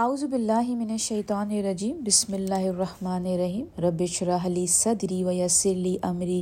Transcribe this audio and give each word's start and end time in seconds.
اعوذ 0.00 0.22
باللہ 0.24 0.68
من 0.76 0.90
الشیطان 0.90 1.50
الرجیم، 1.52 1.96
بسم 2.04 2.34
اللہ 2.34 2.68
الرحمن 2.68 3.24
الرحیم، 3.26 3.80
رب 3.82 4.02
اشرح 4.02 4.46
لی 4.48 4.66
صدری 4.74 5.22
ویسر 5.24 5.74
لی 5.76 5.96
امری 6.02 6.40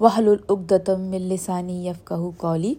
واحلل 0.00 0.42
عقدۃ 0.48 0.90
من 1.04 1.22
لسانی 1.30 1.76
یفقهوا 1.86 2.30
قولی۔ 2.38 2.74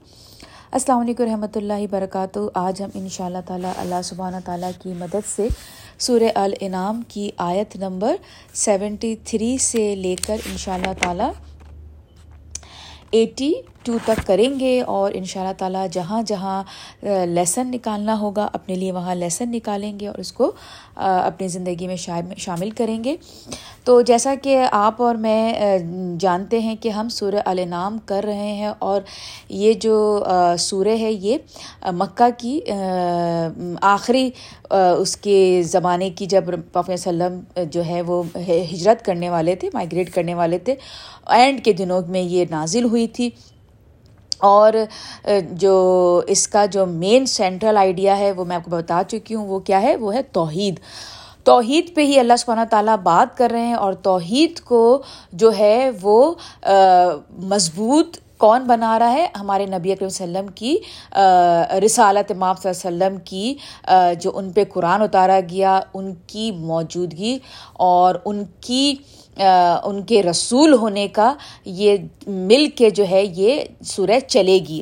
السلام 0.71 0.99
علیکم 0.99 1.23
رحمۃ 1.23 1.57
اللہ 1.61 1.81
وبرکاتہ۔ 1.83 2.39
آج 2.63 2.81
ہم 2.81 2.89
ان 3.01 3.07
شاء 3.15 3.25
اللہ 3.25 3.45
تعالیٰ 3.47 3.71
اللہ 3.77 4.01
سبحانہ 4.11 4.43
تعالیٰ 4.45 4.71
کی 4.81 4.93
مدد 4.99 5.27
سے 5.27 5.47
سورہ 6.07 6.31
الانعام 6.43 7.01
کی 7.13 7.29
آیت 7.47 7.75
نمبر 7.85 8.15
سیونٹی 8.65 9.15
تھری 9.31 9.57
سے 9.71 9.93
لے 10.03 10.15
کر 10.27 10.47
ان 10.51 10.57
شاء 10.65 10.73
اللہ 10.73 10.93
تعالیٰ 11.01 11.31
ایٹی 13.13 13.51
ٹو 13.83 13.97
تک 14.03 14.25
کریں 14.27 14.59
گے 14.59 14.81
اور 14.81 15.11
ان 15.15 15.23
شاء 15.25 15.41
اللہ 15.41 15.53
تعالیٰ 15.57 15.85
جہاں 15.91 16.21
جہاں 16.27 16.63
لیسن 17.27 17.67
نکالنا 17.71 18.19
ہوگا 18.19 18.47
اپنے 18.53 18.75
لیے 18.75 18.91
وہاں 18.91 19.15
لیسن 19.15 19.51
نکالیں 19.51 19.99
گے 19.99 20.07
اور 20.07 20.19
اس 20.19 20.31
کو 20.33 20.51
اپنی 20.95 21.47
زندگی 21.47 21.87
میں 21.87 21.95
شامل 22.37 22.69
کریں 22.69 23.03
گے۔ 23.03 23.15
تو 23.83 24.01
جیسا 24.01 24.33
کہ 24.43 24.57
آپ 24.71 25.01
اور 25.01 25.15
میں 25.15 25.53
جانتے 26.19 26.59
ہیں 26.59 26.75
کہ 26.81 26.89
ہم 26.89 27.09
سورہ 27.09 27.41
النام 27.45 27.97
کر 28.05 28.23
رہے 28.23 28.51
ہیں 28.53 28.71
اور 28.79 29.01
یہ 29.49 29.73
جو 29.73 30.23
سورہ 30.59 30.97
ہے 30.99 31.11
یہ 31.11 31.37
مکہ 31.91 32.29
کی 32.37 32.59
آخری 33.81 34.29
اس 34.71 35.15
کے 35.17 35.61
زمانے 35.65 36.09
کی 36.09 36.25
جب 36.25 36.43
پاپ 36.71 36.89
وسلم 36.89 37.39
جو 37.71 37.85
ہے 37.85 38.01
وہ 38.01 38.23
ہجرت 38.73 39.05
کرنے 39.05 39.29
والے 39.29 39.55
تھے 39.55 39.69
مائگریٹ 39.73 40.13
کرنے 40.13 40.33
والے 40.33 40.57
تھے 40.57 40.75
اینڈ 41.27 41.63
کے 41.65 41.73
دنوں 41.73 42.01
میں 42.07 42.21
یہ 42.21 42.45
نازل 42.51 42.83
ہوئی 42.83 43.07
تھی۔ 43.07 43.29
اور 44.39 44.73
جو 45.51 46.21
اس 46.27 46.47
کا 46.47 46.65
جو 46.65 46.85
مین 46.85 47.25
سینٹرل 47.25 47.77
آئیڈیا 47.77 48.17
ہے 48.17 48.31
وہ 48.31 48.45
میں 48.45 48.55
آپ 48.55 48.65
کو 48.65 48.71
بتا 48.71 49.01
چکی 49.07 49.35
ہوں، 49.35 49.47
وہ 49.47 49.59
کیا 49.59 49.81
ہے؟ 49.81 49.95
وہ 49.95 50.13
ہے 50.13 50.21
توحید۔ 50.23 50.79
توحید 51.43 51.93
پہ 51.95 52.05
ہی 52.05 52.19
اللہ 52.19 52.37
سبحانہ 52.37 52.65
تعالیٰ 52.69 52.95
بات 53.03 53.37
کر 53.37 53.49
رہے 53.51 53.65
ہیں 53.67 53.73
اور 53.73 53.93
توحید 54.03 54.59
کو 54.59 55.01
جو 55.33 55.51
ہے 55.57 55.89
وہ 56.01 56.33
مضبوط 57.49 58.17
کون 58.37 58.63
بنا 58.63 58.97
رہا 58.99 59.11
ہے؟ 59.11 59.27
ہمارے 59.39 59.65
نبی 59.65 59.91
اکرم 59.91 60.05
وسلم 60.05 60.47
کی 60.55 60.75
رسالت 61.85 62.31
ماں 62.31 62.53
صلی 62.61 62.69
اللہ 62.69 62.87
علیہ 62.87 63.05
وسلم 63.05 63.17
کی 63.25 63.53
جو 64.21 64.31
ان 64.37 64.51
پہ 64.51 64.63
قرآن 64.73 65.01
اتارا 65.01 65.39
گیا، 65.49 65.79
ان 65.93 66.13
کی 66.27 66.51
موجودگی 66.51 67.37
اور 67.73 68.15
ان 68.25 68.43
کی 68.61 68.95
ان 69.39 70.01
کے 70.03 70.23
رسول 70.23 70.73
ہونے 70.73 71.07
کا 71.07 71.33
یہ 71.65 71.97
مل 72.27 72.69
کے 72.75 72.89
جو 72.89 73.05
ہے 73.09 73.23
یہ 73.25 73.63
سورہ 73.85 74.19
چلے 74.27 74.59
گی۔ 74.69 74.81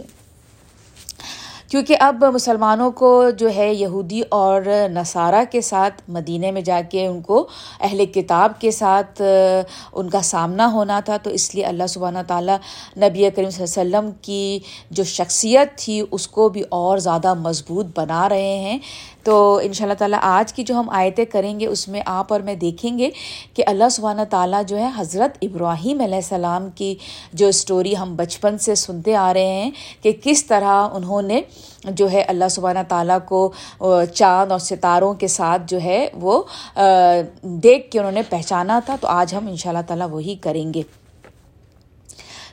کیونکہ 1.70 1.98
اب 2.00 2.24
مسلمانوں 2.34 2.92
کو 2.92 3.10
جو 3.30 3.50
ہے 3.56 3.74
یہودی 3.74 4.22
اور 4.30 4.62
نصارہ 4.92 5.44
کے 5.52 5.62
ساتھ 5.62 6.02
مدینہ 6.10 6.52
میں 6.52 6.62
جا 6.62 6.80
کے 6.92 7.06
ان 7.08 7.22
کو 7.22 7.48
اہل 7.80 8.06
کتاب 8.06 8.52
کے 8.60 8.72
ساتھ 8.72 9.22
ان 9.94 10.10
کا 10.10 10.22
سامنا 10.22 10.72
ہونا 10.72 11.00
تھا، 11.00 11.18
تو 11.18 11.30
اس 11.30 11.56
لیے 11.56 11.64
اللہ 11.64 11.88
سبحانہ 11.90 12.20
تعالیٰ 12.28 12.58
نبی 12.98 13.30
کریم 13.30 13.50
صلی 13.50 13.64
اللہ 13.64 13.98
علیہ 13.98 13.98
وسلم 13.98 14.12
کی 14.22 14.60
جو 14.92 15.04
شخصیت 15.04 15.78
تھی، 15.78 16.02
اس 16.12 16.28
کو 16.28 16.50
بھی 16.50 16.64
اور 16.70 16.98
زیادہ 16.98 17.34
مضبوط 17.34 17.86
بنا 17.96 18.30
رہے 18.30 18.58
ہیں۔ 18.60 18.78
تو 19.28 19.60
ان 19.64 19.74
شاء 19.74 19.86
اللہ 19.86 19.94
تعالیٰ 19.94 20.20
آج 20.22 20.54
کی 20.54 20.64
جو 20.64 20.76
ہم 20.76 20.90
آیتیں 20.90 21.26
کریں 21.26 21.60
گے، 21.60 21.66
اس 21.68 21.88
میں 21.88 22.02
آپ 22.06 22.34
اور 22.34 22.42
میں 22.42 22.56
دیکھیں 22.56 22.98
گے 23.00 23.10
کہ 23.54 23.64
اللہ 23.68 23.90
سبحانہ 23.92 24.22
تعالیٰ 24.30 24.62
جو 24.68 24.78
ہے، 24.78 24.90
حضرت 24.98 25.38
ابراہیم 25.42 26.00
علیہ 26.00 26.16
السلام 26.16 26.70
کی 26.76 26.96
جو 27.34 27.48
اسٹوری 27.48 27.98
ہم 27.98 28.16
بچپن 28.16 28.58
سے 28.58 28.76
سنتے 28.76 29.16
آ 29.16 29.34
رہے 29.34 29.46
ہیں 29.46 29.72
کہ 30.02 30.12
کس 30.24 30.46
طرح 30.46 30.88
انہوں 30.94 31.22
نے 31.22 31.42
جو 31.84 32.12
ہے 32.12 32.22
اللہ 32.22 32.48
سبحانہ 32.52 32.80
تعالیٰ 32.88 33.18
کو 33.26 33.52
چاند 34.14 34.52
اور 34.52 34.60
ستاروں 34.60 35.14
کے 35.14 35.28
ساتھ 35.28 35.62
جو 35.68 35.80
ہے 35.84 36.08
وہ 36.14 36.44
دیکھ 37.42 37.92
کے 37.92 38.00
انہوں 38.00 38.12
نے 38.12 38.22
پہچانا 38.30 38.80
تھا۔ 38.86 38.96
تو 39.02 39.08
آج 39.08 39.36
ہم 39.36 39.48
ان 39.48 39.56
شاء 39.56 39.70
اللہ 39.70 39.88
تعالیٰ 39.88 40.08
وہی 40.12 40.36
کریں 40.36 40.74
گے۔ 40.74 40.82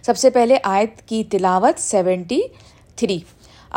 سب 0.03 0.17
سے 0.17 0.31
پہلے 0.31 0.57
آیت 0.63 1.03
کی 1.03 1.25
تلاوت 1.25 1.81
سیونٹی 1.81 2.41
تھری۔ 2.97 3.19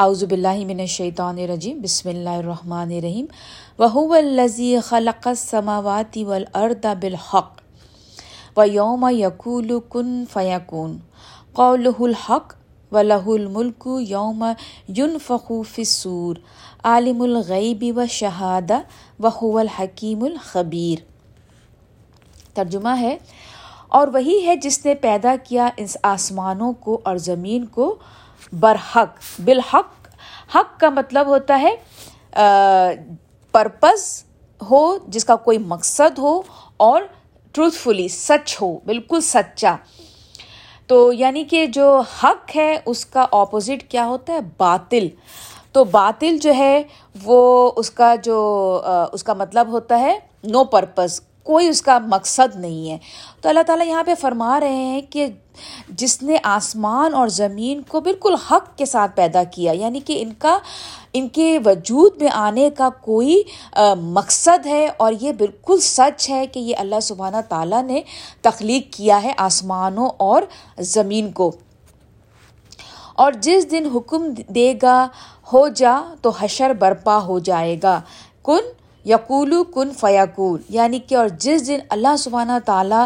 اعوذ 0.01 0.23
باللہ 0.23 0.57
من 0.67 0.79
الشیطان 0.79 1.37
الرجیم، 1.43 1.77
بسم 1.81 2.09
اللہ 2.09 2.35
الرحمن 2.39 2.91
الرحیم. 2.95 3.25
وهو 3.79 4.13
الذی 4.15 4.67
خلق 4.87 5.27
السماوات 5.27 6.17
والارض 6.25 6.85
بالحق 7.01 7.61
ویوم 8.57 9.05
یقول 9.11 9.71
کن 9.95 10.11
فیکون. 10.33 10.91
قوله 11.53 12.09
الحق 12.09 12.53
ولہ 12.91 13.25
الملک 13.37 13.87
یوم 14.09 14.43
ينفخ 14.97 15.49
في 15.71 15.81
الصور، 15.81 16.41
عالم 16.91 17.21
الغیب 17.29 17.83
و 17.95 18.05
شہاد 18.17 18.71
وهو 18.71 19.57
الحکیم 19.59 20.23
الخبیر. 20.29 21.03
ترجمہ 22.61 22.95
ہے، 22.99 23.15
اور 23.89 24.13
وہی 24.13 24.37
ہے 24.45 24.55
جس 24.67 24.79
نے 24.85 24.95
پیدا 25.07 25.35
کیا 25.49 25.69
اس 25.77 25.97
آسمانوں 26.11 26.71
کو 26.87 26.99
اور 27.03 27.25
زمین 27.25 27.65
کو 27.79 27.89
برحق، 28.53 29.41
بالحق. 29.43 30.07
حق 30.55 30.79
کا 30.79 30.89
مطلب 30.89 31.27
ہوتا 31.27 31.61
ہے 31.61 31.75
پرپز 33.51 34.23
ہو، 34.71 34.97
جس 35.07 35.25
کا 35.25 35.35
کوئی 35.35 35.57
مقصد 35.57 36.17
ہو، 36.17 36.41
اور 36.77 37.01
ٹروتھفلی 37.51 38.07
سچ 38.07 38.61
ہو، 38.61 38.77
بالکل 38.85 39.21
سچا۔ 39.21 39.75
تو 40.87 41.13
یعنی 41.13 41.43
کہ 41.43 41.65
جو 41.65 42.01
حق 42.23 42.55
ہے، 42.55 42.77
اس 42.85 43.05
کا 43.05 43.25
اپوزٹ 43.31 43.91
کیا 43.91 44.05
ہوتا 44.05 44.33
ہے؟ 44.33 44.39
باطل۔ 44.57 45.07
تو 45.71 45.83
باطل 45.83 46.37
جو 46.37 46.53
ہے، 46.53 46.83
وہ 47.23 47.71
اس 47.75 47.91
کا 47.91 48.15
جو 48.15 48.81
اس 49.11 49.23
کا 49.23 49.33
مطلب 49.33 49.67
ہوتا 49.67 49.99
ہے 49.99 50.19
نو 50.43 50.63
پرپز 50.63 51.21
کوئی 51.47 51.67
اس 51.67 51.81
کا 51.81 51.99
مقصد 51.99 52.55
نہیں 52.55 52.91
ہے۔ 52.91 52.97
تو 53.41 53.49
اللہ 53.49 53.59
تعالیٰ 53.67 53.87
یہاں 53.87 54.03
پہ 54.03 54.15
فرما 54.15 54.59
رہے 54.59 54.75
ہیں 54.75 55.01
کہ 55.09 55.27
جس 55.89 56.23
نے 56.23 56.37
آسمان 56.43 57.13
اور 57.13 57.27
زمین 57.27 57.81
کو 57.81 57.99
بالکل 57.99 58.35
حق 58.35 58.77
کے 58.77 58.85
ساتھ 58.85 59.15
پیدا 59.15 59.43
کیا 59.43 59.71
یعنی 59.71 59.99
کہ 59.99 60.21
ان 60.21 60.33
کا، 60.33 60.57
ان 61.13 61.27
کے 61.27 61.59
وجود 61.65 62.21
میں 62.21 62.29
آنے 62.33 62.69
کا 62.77 62.89
کوئی 62.89 63.43
مقصد 63.97 64.65
ہے 64.65 64.87
اور 64.97 65.13
یہ 65.21 65.31
بالکل 65.31 65.79
سچ 65.79 66.29
ہے 66.29 66.47
کہ 66.47 66.59
یہ 66.59 66.75
اللہ 66.77 66.99
سبحانہ 67.01 67.37
تعالیٰ 67.49 67.83
نے 67.83 68.01
تخلیق 68.41 68.93
کیا 68.93 69.23
ہے 69.23 69.33
آسمانوں 69.37 70.09
اور 70.17 70.41
زمین 70.79 71.31
کو۔ 71.31 71.51
اور 73.15 73.31
جس 73.31 73.71
دن 73.71 73.87
حکم 73.95 74.33
دے 74.49 74.73
گا 74.81 75.07
ہو 75.53 75.67
جا 75.67 76.01
تو 76.21 76.31
حشر 76.39 76.73
برپا 76.73 77.17
ہو 77.17 77.39
جائے 77.39 77.77
گا۔ 77.83 78.01
کن؟ 78.43 78.76
یقول 79.07 79.53
کن 79.73 79.91
فیاقول 79.99 80.61
یعنی 80.69 80.99
کہ 80.99 81.15
اور 81.15 81.27
جس 81.39 81.67
دن 81.67 81.79
اللہ 81.89 82.15
سبحانہ 82.19 82.57
تعالیٰ 82.65 83.05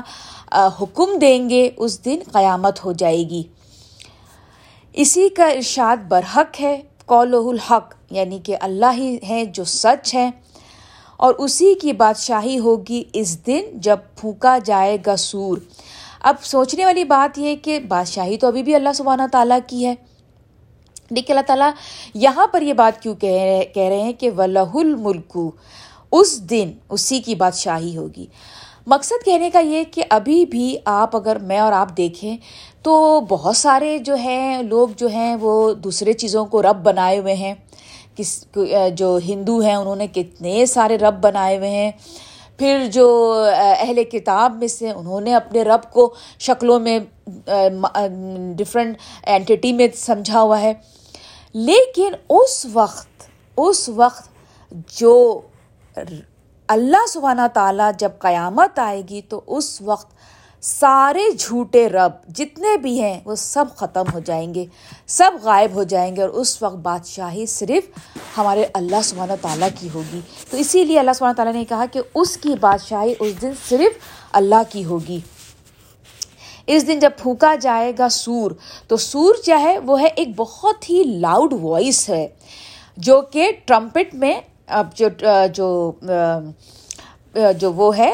حکم 0.82 1.18
دیں 1.22 1.50
گے، 1.50 1.70
اس 1.78 2.06
دن 2.06 2.20
قیامت 2.32 2.86
ہو 2.86 2.92
جائے 2.92 3.24
گی۔ 3.30 3.44
اسی 4.94 5.28
کا 5.30 5.48
ارشاد 5.48 5.98
برحق 6.08 6.62
ہے 6.62 6.82
قول 7.06 7.34
الحق 7.36 7.94
یعنی 8.12 8.40
کہ 8.40 8.56
اللہ 8.62 8.94
ہی 8.98 9.18
ہے 9.30 9.44
جو 9.46 9.64
سچ 9.64 10.14
ہے 10.16 10.30
اور 11.18 11.34
اسی 11.38 11.74
کی 11.82 11.94
بادشاہی 11.94 12.58
ہوگی 12.60 13.04
اس 13.14 13.46
دن 13.48 13.64
جب 13.74 13.98
پھونکا 14.16 14.58
جائے 14.66 14.98
گا 15.06 15.16
سور۔ 15.16 15.58
اب 16.22 16.36
سوچنے 16.44 16.86
والی 16.86 17.04
بات 17.04 17.38
یہ 17.38 17.56
کہ 17.56 17.80
بادشاہی 17.80 18.38
تو 18.38 18.48
ابھی 18.48 18.64
بھی 18.64 18.76
اللہ 18.76 18.94
سبحانہ 18.96 19.28
تعالیٰ 19.32 19.60
کی 19.68 19.86
ہے۔ 19.86 19.94
دیکھیے 21.16 21.34
اللہ 21.34 21.46
تعالیٰ 21.48 21.70
یہاں 22.14 22.48
پر 22.48 22.62
یہ 22.62 22.74
بات 22.74 23.02
کیوں 23.02 23.16
کہہ 23.16 23.78
رہے 23.78 24.02
ہیں 24.02 24.14
کہ 24.14 24.30
ولہ 24.38 24.60
الملکو 24.60 25.50
اس 26.12 26.50
دن 26.50 26.72
اسی 26.90 27.20
کی 27.20 27.36
بادشاہی 27.36 27.98
ہوگی۔ 27.98 28.26
مقصد 28.88 29.26
کہنے 29.26 29.50
کا 29.50 29.60
یہ 29.60 29.84
کہ 29.92 30.04
ابھی 30.10 30.46
بھی 30.46 30.78
آپ 30.86 31.16
اگر 31.16 31.40
میں 31.40 31.60
اور 31.60 31.72
آپ 31.72 31.98
دیکھیں 31.98 32.38
تو 32.82 33.22
بہت 33.30 33.58
سارے 33.58 33.98
جو 33.98 34.16
ہیں، 34.16 34.64
لوگ 34.64 34.88
جو 34.98 35.08
ہیں، 35.08 35.36
وہ 35.42 35.74
دوسرے 35.74 36.14
چیزوں 36.14 36.46
کو 36.46 36.62
رب 36.62 36.84
بنائے 36.84 37.20
ہوئے 37.20 37.34
ہیں۔ 37.34 37.54
کس، 38.16 38.46
جو 38.94 39.20
ہندو 39.28 39.60
ہیں، 39.60 39.76
انہوں 39.76 39.96
نے 39.96 40.08
کتنے 40.08 40.66
سارے 40.66 40.98
رب 40.98 41.22
بنائے 41.22 41.58
ہوئے 41.58 41.70
ہیں۔ 41.70 41.92
پھر 42.58 42.88
جو 42.92 43.36
اہل 43.56 44.04
کتاب 44.04 44.56
میں 44.56 44.68
سے 44.68 44.92
انہوں 44.92 45.22
نے 45.22 45.34
اپنے 45.36 45.62
رب 45.62 45.92
کو 45.92 46.14
شکلوں 46.40 46.80
میں 46.80 47.00
ڈفرینٹ 48.58 48.98
اینٹی 49.24 49.74
میں 49.74 49.88
سمجھا 49.96 50.42
ہوا 50.42 50.62
ہے۔ 50.62 50.74
لیکن 51.54 52.12
اس 52.30 52.68
وقت 52.74 53.24
اس 53.58 53.90
وقت 53.90 54.30
جو 55.00 55.42
اللہ 55.96 57.06
سبحانہ 57.08 57.48
تعالیٰ 57.54 57.92
جب 58.00 58.12
قیامت 58.20 58.80
آئے 58.80 59.02
گی 59.10 59.22
تو 59.22 59.42
اس 59.48 59.82
وقت 59.82 60.14
سارے 60.62 61.24
جھوٹے 61.40 61.90
رب 61.90 62.12
جتنے 62.28 62.78
بھی 62.78 63.02
ہیں 63.02 63.20
وہ 63.26 63.36
سب 63.36 63.66
ختم 63.76 64.04
ہو 64.14 64.20
جائیں 64.20 64.54
گے، 64.56 64.66
سب 65.08 65.32
غائب 65.44 65.74
ہو 65.74 65.84
جائیں 65.84 66.16
گے 66.16 66.22
اور 66.22 66.30
اس 66.30 66.62
وقت 66.62 66.76
بادشاہی 66.76 67.46
صرف 67.46 68.00
ہمارے 68.38 68.66
اللہ 68.74 69.02
سبحانہ 69.04 69.34
تعالیٰ 69.42 69.68
کی 69.80 69.90
ہوگی۔ 69.94 70.20
تو 70.50 70.58
اسی 70.58 70.84
لیے 70.84 71.00
اللہ 71.00 71.12
سبحانہ 71.16 71.36
تعالیٰ 71.36 71.54
نے 71.54 71.66
کہا 71.66 71.86
کہ 71.92 72.02
اس 72.16 72.38
کی 72.38 72.56
بادشاہی 72.60 73.14
اس 73.20 73.42
دن 73.42 73.52
صرف 73.70 73.98
اللہ 74.32 74.62
کی 74.70 74.86
ہوگی۔ 74.86 75.20
اس 76.68 76.88
دن 76.88 77.00
جب 77.00 77.12
پھونکا 77.18 77.56
جائے 77.56 77.92
گا 78.00 78.10
سور، 78.10 78.52
تو 78.88 78.98
سور 78.98 79.36
کیا 79.46 79.60
ہے، 79.62 79.78
وہ 79.80 80.02
ہے 80.02 80.08
ایک 80.16 80.30
بہت 80.36 80.90
ہی 80.90 81.04
لاؤڈ 81.04 81.54
وائس 81.62 82.10
ہے، 82.10 82.28
جو 82.98 83.22
کہ 83.22 83.52
ٹرمپٹ 83.66 84.14
میں 84.14 84.40
اب 84.72 84.96
جو 84.96 85.08
جو 85.54 85.92
جو 87.58 87.72
وہ 87.74 87.96
ہے 87.98 88.12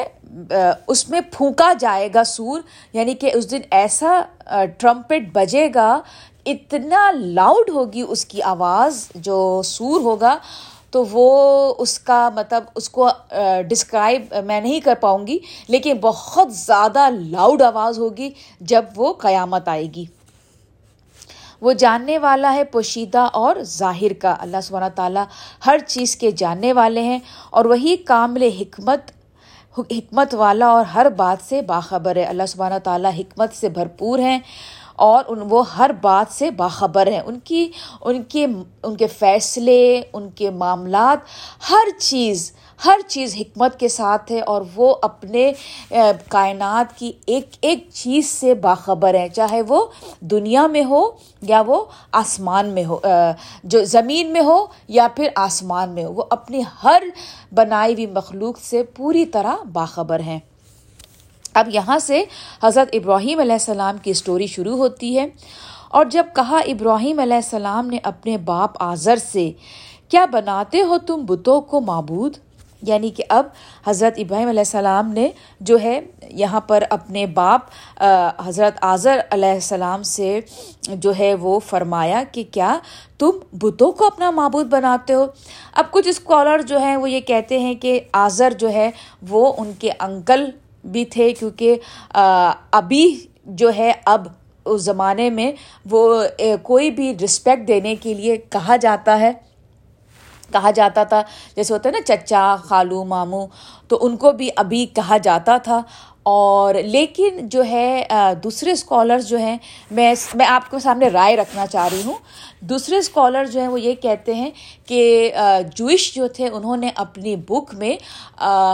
اس 0.86 1.08
میں 1.10 1.20
پھونکا 1.32 1.72
جائے 1.80 2.08
گا 2.14 2.24
سور 2.24 2.60
یعنی 2.92 3.14
کہ 3.14 3.30
اس 3.34 3.50
دن 3.50 3.60
ایسا 3.70 4.20
ٹرمپٹ 4.78 5.28
بجے 5.32 5.68
گا، 5.74 6.00
اتنا 6.46 7.10
لاؤڈ 7.14 7.70
ہوگی 7.70 8.02
اس 8.08 8.24
کی 8.24 8.42
آواز 8.42 9.06
جو 9.14 9.38
سور 9.64 10.00
ہوگا، 10.00 10.36
تو 10.90 11.04
وہ 11.10 11.74
اس 11.78 11.98
کا 12.00 12.28
مطلب 12.34 12.64
اس 12.74 12.88
کو 12.90 13.08
ڈسکرائب 13.68 14.34
میں 14.46 14.60
نہیں 14.60 14.80
کر 14.80 14.94
پاؤں 15.00 15.26
گی، 15.26 15.38
لیکن 15.68 15.98
بہت 16.00 16.52
زیادہ 16.54 17.08
لاؤڈ 17.10 17.62
آواز 17.62 17.98
ہوگی 17.98 18.30
جب 18.60 18.84
وہ 18.96 19.12
قیامت 19.18 19.68
آئے 19.68 19.86
گی۔ 19.94 20.04
وہ 21.60 21.72
جاننے 21.72 22.18
والا 22.18 22.52
ہے 22.52 22.64
پوشیدہ 22.64 23.18
اور 23.18 23.56
ظاہر 23.62 24.12
کا۔ 24.12 24.36
اللہ 24.40 24.56
سبحانہ 24.62 24.88
تعالیٰ 24.94 25.24
ہر 25.66 25.78
چیز 25.86 26.16
کے 26.16 26.30
جاننے 26.30 26.72
والے 26.72 27.02
ہیں 27.02 27.18
اور 27.50 27.64
وہی 27.64 27.96
کامل 27.96 28.42
حکمت 28.60 29.00
حکمت 29.78 30.34
والا 30.34 30.66
اور 30.66 30.84
ہر 30.84 31.10
بات 31.10 31.48
سے 31.48 31.62
باخبر 31.62 32.16
ہے۔ 32.16 32.24
اللہ 32.24 32.42
سبحانہ 32.48 32.78
تعالیٰ 32.84 33.10
حکمت 33.18 33.54
سے 33.54 33.68
بھرپور 33.68 34.18
ہیں 34.18 34.38
اور 34.96 35.24
ان، 35.28 35.38
وہ 35.50 35.76
ہر 35.76 35.90
بات 36.00 36.32
سے 36.32 36.50
باخبر 36.50 37.06
ہیں۔ 37.06 37.20
ان 37.20 37.38
کی، 37.40 37.70
ان 38.00 38.22
کے 38.22 38.46
ان 38.82 38.96
کے 38.96 39.06
فیصلے، 39.06 40.02
ان 40.12 40.30
کے 40.30 40.50
معاملات، 40.50 41.18
ہر 41.70 41.98
چیز 41.98 42.52
ہر 42.84 43.00
چیز 43.08 43.34
حکمت 43.40 43.78
کے 43.80 43.88
ساتھ 43.88 44.32
ہے 44.32 44.40
اور 44.40 44.62
وہ 44.74 44.94
اپنے 45.02 45.50
کائنات 46.28 46.96
کی 46.98 47.12
ایک 47.26 47.56
ایک 47.60 47.86
چیز 47.92 48.28
سے 48.30 48.54
باخبر 48.54 49.14
ہیں 49.14 49.28
چاہے 49.28 49.62
وہ 49.68 49.84
دنیا 50.30 50.66
میں 50.66 50.84
ہو 50.84 51.02
یا 51.42 51.62
وہ 51.66 51.84
آسمان 52.12 52.68
میں 52.68 52.84
ہو 52.84 52.98
جو 53.64 53.84
زمین 53.84 54.32
میں 54.32 54.40
ہو 54.40 54.58
یا 54.88 55.08
پھر 55.16 55.28
آسمان 55.36 55.94
میں 55.94 56.04
ہو، 56.04 56.12
وہ 56.12 56.24
اپنی 56.30 56.62
ہر 56.84 57.02
بنائی 57.54 57.94
ہوئی 57.94 58.06
مخلوق 58.06 58.58
سے 58.58 58.82
پوری 58.96 59.24
طرح 59.26 59.56
باخبر 59.72 60.20
ہیں۔ 60.20 60.38
اب 61.54 61.68
یہاں 61.72 61.98
سے 61.98 62.22
حضرت 62.62 62.88
ابراہیم 62.92 63.40
علیہ 63.40 63.52
السلام 63.52 63.96
کی 64.02 64.10
اسٹوری 64.10 64.46
شروع 64.46 64.76
ہوتی 64.76 65.16
ہے 65.18 65.26
اور 65.88 66.04
جب 66.04 66.26
کہا 66.34 66.58
ابراہیم 66.66 67.18
علیہ 67.18 67.34
السلام 67.34 67.86
نے 67.86 67.98
اپنے 68.02 68.36
باپ 68.44 68.82
آذر 68.82 69.16
سے، 69.16 69.50
کیا 70.08 70.24
بناتے 70.32 70.82
ہو 70.82 70.98
تم 70.98 71.24
بتوں 71.26 71.60
کو 71.60 71.80
معبود؟ 71.80 72.36
یعنی 72.82 73.10
کہ 73.10 73.24
اب 73.28 73.46
حضرت 73.86 74.14
ابراہیم 74.16 74.48
علیہ 74.48 74.60
السلام 74.60 75.12
نے 75.12 75.28
جو 75.60 75.78
ہے 75.82 76.00
یہاں 76.30 76.60
پر 76.60 76.84
اپنے 76.90 77.26
باپ 77.26 77.60
حضرت 78.46 78.78
آذر 78.80 79.20
علیہ 79.30 79.48
السلام 79.48 80.02
سے 80.02 80.40
جو 80.88 81.12
ہے 81.18 81.34
وہ 81.34 81.58
فرمایا 81.60 82.22
کہ 82.32 82.44
کیا 82.50 82.78
تم 83.18 83.30
بتوں 83.52 83.92
کو 83.92 84.06
اپنا 84.06 84.30
معبود 84.30 84.66
بناتے 84.66 85.14
ہو؟ 85.14 85.26
اب 85.72 85.90
کچھ 85.90 86.08
اسکالر 86.08 86.62
جو 86.62 86.78
ہیں 86.78 86.96
وہ 86.96 87.10
یہ 87.10 87.20
کہتے 87.20 87.58
ہیں 87.58 87.74
کہ 87.74 88.00
آذر 88.12 88.52
جو 88.58 88.72
ہے 88.72 88.90
وہ 89.28 89.52
ان 89.58 89.72
کے 89.78 89.90
انکل 90.00 90.50
بھی 90.84 91.04
تھے 91.04 91.32
کیونکہ 91.32 91.76
ابھی 92.72 93.20
جو 93.46 93.70
ہے 93.76 93.92
اب 94.04 94.26
اس 94.64 94.82
زمانے 94.82 95.30
میں 95.30 95.52
وہ 95.90 96.22
کوئی 96.62 96.90
بھی 96.90 97.14
رسپیکٹ 97.24 97.68
دینے 97.68 97.94
کے 97.96 98.14
لیے 98.14 98.36
کہا 98.36 98.76
جاتا 98.76 99.20
ہے۔ 99.20 99.32
کہا 100.52 100.70
جاتا 100.70 101.04
تھا، 101.04 101.22
جیسے 101.56 101.74
ہوتا 101.74 101.88
ہے 101.88 101.92
نا، 101.92 102.00
چچا، 102.06 102.56
خالو، 102.64 103.04
ماموں، 103.04 103.46
تو 103.88 103.98
ان 104.02 104.16
کو 104.16 104.32
بھی 104.32 104.50
ابھی 104.56 104.86
کہا 104.86 105.16
جاتا 105.16 105.56
تھا۔ 105.56 105.80
اور 106.22 106.74
لیکن 106.74 107.38
جو 107.42 107.64
ہے 107.64 108.06
دوسرے 108.44 108.72
اسکالرز 108.72 109.28
جو 109.28 109.38
ہیں، 109.38 109.56
میں 109.90 110.14
میں 110.34 110.46
آپ 110.46 110.70
کے 110.70 110.78
سامنے 110.78 111.08
رائے 111.08 111.36
رکھنا 111.36 111.66
چاہ 111.66 111.88
رہی 111.88 112.02
ہوں۔ 112.04 112.18
دوسرے 112.60 112.96
اسکالر 112.96 113.44
جو 113.44 113.60
ہیں، 113.60 113.68
وہ 113.68 113.80
یہ 113.80 113.94
کہتے 113.94 114.34
ہیں 114.34 114.50
کہ 114.86 115.32
جوئش 115.74 116.14
جو 116.14 116.28
تھے، 116.28 116.48
انہوں 116.48 116.76
نے 116.76 116.90
اپنی 116.94 117.36
بک 117.36 117.74
میں 117.74 117.96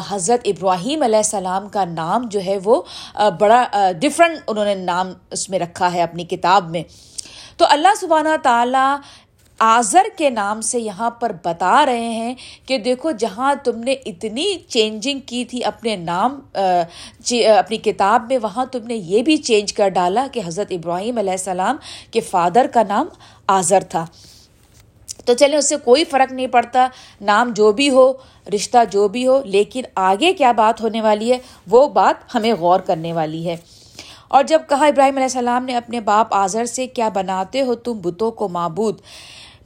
حضرت 0.09 0.41
ابراہیم 0.45 1.03
علیہ 1.03 1.17
السلام 1.17 1.69
کا 1.69 1.85
نام 1.85 2.27
جو 2.31 2.41
ہے، 2.47 2.59
وہ 2.65 2.83
بڑا 3.41 3.65
ڈفرینٹ 4.01 4.39
انہوں 4.47 4.65
نے 4.65 4.75
نام 4.75 5.13
اس 5.31 5.49
میں 5.51 5.59
رکھا 5.59 5.93
ہے 5.93 6.03
اپنی 6.03 6.25
کتاب 6.25 6.71
میں۔ 6.71 6.83
تو 7.57 7.65
اللہ 7.71 7.95
سبحانہ 8.01 8.37
تعالیٰ 8.43 8.97
آذر 9.65 10.07
کے 10.17 10.31
نام 10.31 10.61
سے 10.61 10.81
یہاں 10.81 11.11
پر 11.11 11.33
بتا 11.45 11.85
رہے 11.87 12.09
ہیں 12.11 12.35
کہ 12.67 12.79
دیکھو، 12.79 13.11
جہاں 13.11 13.55
تم 13.65 13.79
نے 13.79 13.93
اتنی 14.07 14.47
چینجنگ 14.69 15.19
کی 15.27 15.45
تھی 15.45 15.65
اپنے 15.65 15.97
نام 15.97 16.41
اپنی 17.59 17.77
کتاب 17.77 18.27
میں، 18.29 18.39
وہاں 18.43 18.65
تم 18.73 18.87
نے 18.87 18.95
یہ 18.95 19.23
بھی 19.23 19.37
چینج 19.37 19.73
کر 19.73 19.89
ڈالا 19.89 20.27
کہ 20.33 20.41
حضرت 20.47 20.73
ابراہیم 20.73 21.19
علیہ 21.19 21.31
السلام 21.31 21.77
کے 22.11 22.21
فادر 22.21 22.67
کا 22.75 22.83
نام 22.89 23.07
آذر 23.49 23.83
تھا۔ 23.89 24.05
تو 25.25 25.35
چلیں، 25.35 25.59
اس 25.59 25.69
سے 25.69 25.77
کوئی 25.85 26.05
فرق 26.05 26.33
نہیں 26.33 26.47
پڑتا، 26.47 26.87
نام 27.21 27.53
جو 27.57 27.73
بھی 27.73 27.91
ہو، 27.91 28.13
رشتہ 28.55 28.79
جو 28.91 29.09
بھی 29.09 29.27
ہو، 29.27 29.41
لیکن 29.45 29.83
آگے 29.95 30.33
کیا 30.33 30.53
بات 30.53 30.81
ہونے 30.81 31.01
والی 31.01 31.33
ہے، 31.33 31.39
وہ 31.71 31.89
بات 31.89 32.35
ہمیں 32.35 32.53
غور 32.53 32.81
کرنے 32.81 33.13
والی 33.13 33.47
ہے۔ 33.49 33.57
اور 34.29 34.45
جب 34.45 34.63
کہا 34.69 34.87
ابراہیم 34.87 35.17
علیہ 35.17 35.31
السلام 35.33 35.65
نے 35.65 35.77
اپنے 35.77 36.01
باپ 36.01 36.35
آذر 36.35 36.65
سے، 36.65 36.87
کیا 36.87 37.09
بناتے 37.09 37.61
ہو 37.61 37.75
تم 37.75 37.99
بتوں 38.03 38.31
کو 38.31 38.49
معبود؟ 38.49 38.97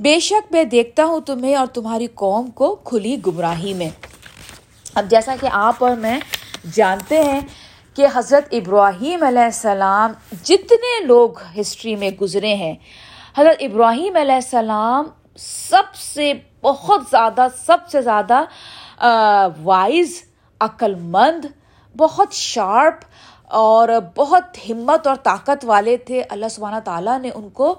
بے 0.01 0.19
شک 0.21 0.53
میں 0.53 0.63
دیکھتا 0.65 1.05
ہوں 1.05 1.21
تمہیں 1.21 1.55
اور 1.57 1.67
تمہاری 1.67 2.07
قوم 2.15 2.51
کو 2.51 2.75
کھلی 2.85 3.17
گمراہی 3.27 3.73
میں۔ 3.75 3.89
اب 4.95 5.09
جیسا 5.11 5.35
کہ 5.41 5.49
آپ 5.53 5.85
اور 5.85 5.97
میں 5.97 6.19
جانتے 6.73 7.23
ہیں 7.23 7.41
کہ 7.97 8.07
حضرت 8.15 8.55
ابراہیم 8.55 9.23
علیہ 9.23 9.43
السلام 9.43 10.13
جتنے 10.45 11.05
لوگ 11.05 11.41
ہسٹری 11.61 11.95
میں 11.97 12.11
گزرے 12.21 12.55
ہیں، 12.55 12.75
حضرت 13.39 13.63
ابراہیم 13.63 14.17
علیہ 14.17 14.35
السلام 14.35 15.09
سب 15.39 15.95
سے 15.95 16.33
بہت 16.63 17.03
زیادہ، 17.11 17.47
سب 17.67 17.89
سے 17.91 18.03
زیادہ 18.03 18.43
وائز 19.65 20.23
عقل 20.61 20.95
مند 21.11 21.45
بہت 21.95 22.33
شارپ 22.33 23.05
اور 23.51 23.89
بہت 24.17 24.59
ہمت 24.71 25.07
اور 25.07 25.17
طاقت 25.23 25.65
والے 25.65 25.97
تھے۔ 25.97 26.23
اللہ 26.31 26.49
سبحانہ 26.51 26.81
تعالیٰ 26.85 27.21
نے 27.21 27.31
ان 27.35 27.49
کو 27.49 27.75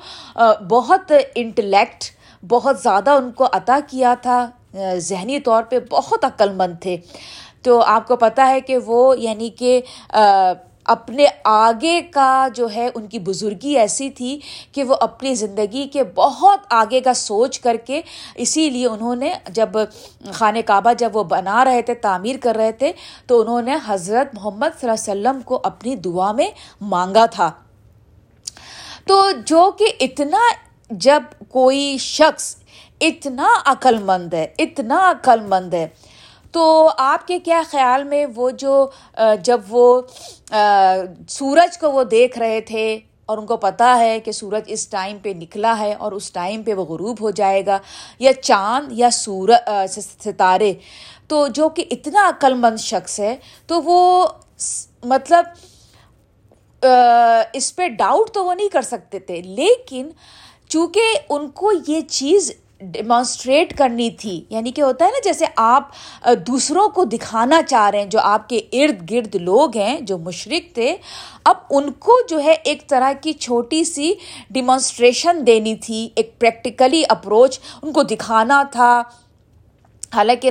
بہت 0.69 1.11
انٹلیکٹ 1.35 2.03
بہت 2.49 2.79
زیادہ 2.79 3.09
ان 3.09 3.31
کو 3.31 3.47
عطا 3.53 3.79
کیا 3.87 4.13
تھا۔ 4.21 4.49
ذہنی 4.97 5.39
طور 5.39 5.63
پہ 5.63 5.79
بہت 5.89 6.25
عقل 6.25 6.51
مند 6.51 6.81
تھے۔ 6.81 6.97
تو 7.61 7.81
آپ 7.81 8.07
کو 8.07 8.15
پتہ 8.15 8.41
ہے 8.41 8.61
کہ 8.61 8.77
وہ 8.77 9.19
یعنی 9.19 9.49
کہ 9.49 9.81
اپنے 10.89 11.25
آگے 11.43 12.01
کا 12.01 12.47
جو 12.55 12.67
ہے، 12.75 12.89
ان 12.95 13.07
کی 13.07 13.19
بزرگی 13.19 13.77
ایسی 13.77 14.09
تھی 14.09 14.39
کہ 14.71 14.83
وہ 14.83 14.95
اپنی 15.01 15.33
زندگی 15.35 15.87
کے 15.87 16.03
بہت 16.15 16.59
آگے 16.69 17.01
کا 17.01 17.13
سوچ 17.13 17.59
کر 17.59 17.75
کے 17.85 18.01
اسی 18.35 18.69
لیے 18.69 18.87
انہوں 18.87 19.15
نے 19.15 19.33
جب 19.49 19.69
خانہ 20.33 20.59
کعبہ 20.65 20.93
جب 20.93 21.15
وہ 21.15 21.23
بنا 21.23 21.65
رہے 21.65 21.81
تھے، 21.81 21.93
تعمیر 21.93 22.35
کر 22.41 22.55
رہے 22.55 22.71
تھے، 22.71 22.91
تو 23.27 23.41
انہوں 23.41 23.61
نے 23.61 23.77
حضرت 23.85 24.35
محمد 24.35 24.79
صلی 24.79 24.89
اللہ 24.89 25.11
علیہ 25.11 25.11
وسلم 25.11 25.41
کو 25.41 25.59
اپنی 25.63 25.95
دعا 25.95 26.31
میں 26.31 26.49
مانگا 26.81 27.25
تھا۔ 27.25 27.51
تو 29.05 29.31
جو 29.45 29.69
کہ 29.71 29.91
اتنا 29.99 30.39
جب 30.91 31.23
کوئی 31.49 31.97
شخص 31.97 32.55
اتنا 33.01 33.47
عقل 33.65 33.97
مند 34.03 34.33
ہے، 34.33 34.47
اتنا 34.57 35.09
عقل 35.11 35.39
مند 35.41 35.73
ہے 35.73 35.87
تو 36.53 36.89
آپ 36.97 37.27
کے 37.27 37.39
کیا 37.39 37.61
خیال 37.71 38.03
میں 38.03 38.25
وہ 38.35 38.49
جو 38.59 38.85
جب 39.43 39.59
وہ 39.69 40.01
سورج 41.29 41.77
کو 41.79 41.91
وہ 41.91 42.03
دیکھ 42.11 42.37
رہے 42.39 42.61
تھے 42.67 42.99
اور 43.25 43.37
ان 43.37 43.45
کو 43.45 43.57
پتہ 43.57 43.95
ہے 43.99 44.19
کہ 44.19 44.31
سورج 44.31 44.63
اس 44.67 44.87
ٹائم 44.89 45.17
پہ 45.23 45.29
نکلا 45.35 45.77
ہے 45.79 45.93
اور 45.93 46.11
اس 46.11 46.31
ٹائم 46.31 46.63
پہ 46.63 46.73
وہ 46.73 46.85
غروب 46.85 47.21
ہو 47.21 47.31
جائے 47.39 47.65
گا 47.65 47.77
یا 48.19 48.33
چاند 48.33 48.91
یا 48.99 49.09
سورج 49.13 49.99
ستارے، 49.99 50.73
تو 51.27 51.47
جو 51.47 51.69
کہ 51.69 51.85
اتنا 51.91 52.27
عقل 52.29 52.53
مند 52.59 52.79
شخص 52.79 53.19
ہے، 53.19 53.35
تو 53.67 53.81
وہ 53.85 54.27
مطلب 55.05 55.45
اس 57.53 57.75
پہ 57.75 57.87
ڈاؤٹ 57.99 58.31
تو 58.33 58.45
وہ 58.45 58.53
نہیں 58.53 58.69
کر 58.69 58.81
سکتے 58.81 59.19
تھے، 59.19 59.41
لیکن 59.41 60.09
چونکہ 60.69 61.17
ان 61.29 61.49
کو 61.51 61.71
یہ 61.87 62.01
چیز 62.09 62.51
ڈیمانسٹریٹ 62.81 63.77
کرنی 63.77 64.09
تھی۔ 64.09 64.43
یعنی 64.49 64.71
کہ 64.71 64.81
ہوتا 64.81 65.05
ہے 65.05 65.09
نا، 65.09 65.19
جیسے 65.23 65.45
آپ 65.55 65.89
دوسروں 66.47 66.89
کو 66.89 67.03
دکھانا 67.03 67.61
چاہ 67.67 67.89
رہے 67.89 67.99
ہیں، 67.99 68.05
جو 68.05 68.19
آپ 68.19 68.49
کے 68.49 68.57
ارد 68.57 69.11
گرد 69.11 69.35
لوگ 69.35 69.77
ہیں، 69.77 70.01
جو 70.01 70.17
مشرق 70.17 70.75
تھے، 70.75 70.95
اب 71.45 71.55
ان 71.69 71.91
کو 71.91 72.17
جو 72.29 72.43
ہے 72.43 72.55
ایک 72.63 72.87
طرح 72.89 73.13
کی 73.21 73.33
چھوٹی 73.33 73.83
سی 73.83 74.13
ڈیمانسٹریشن 74.49 75.47
دینی 75.47 75.75
تھی، 75.75 76.09
ایک 76.15 76.39
پریکٹیکلی 76.39 77.03
اپروچ 77.09 77.59
ان 77.81 77.91
کو 77.91 78.03
دکھانا 78.03 78.63
تھا۔ 78.71 79.03
حالانکہ 80.15 80.49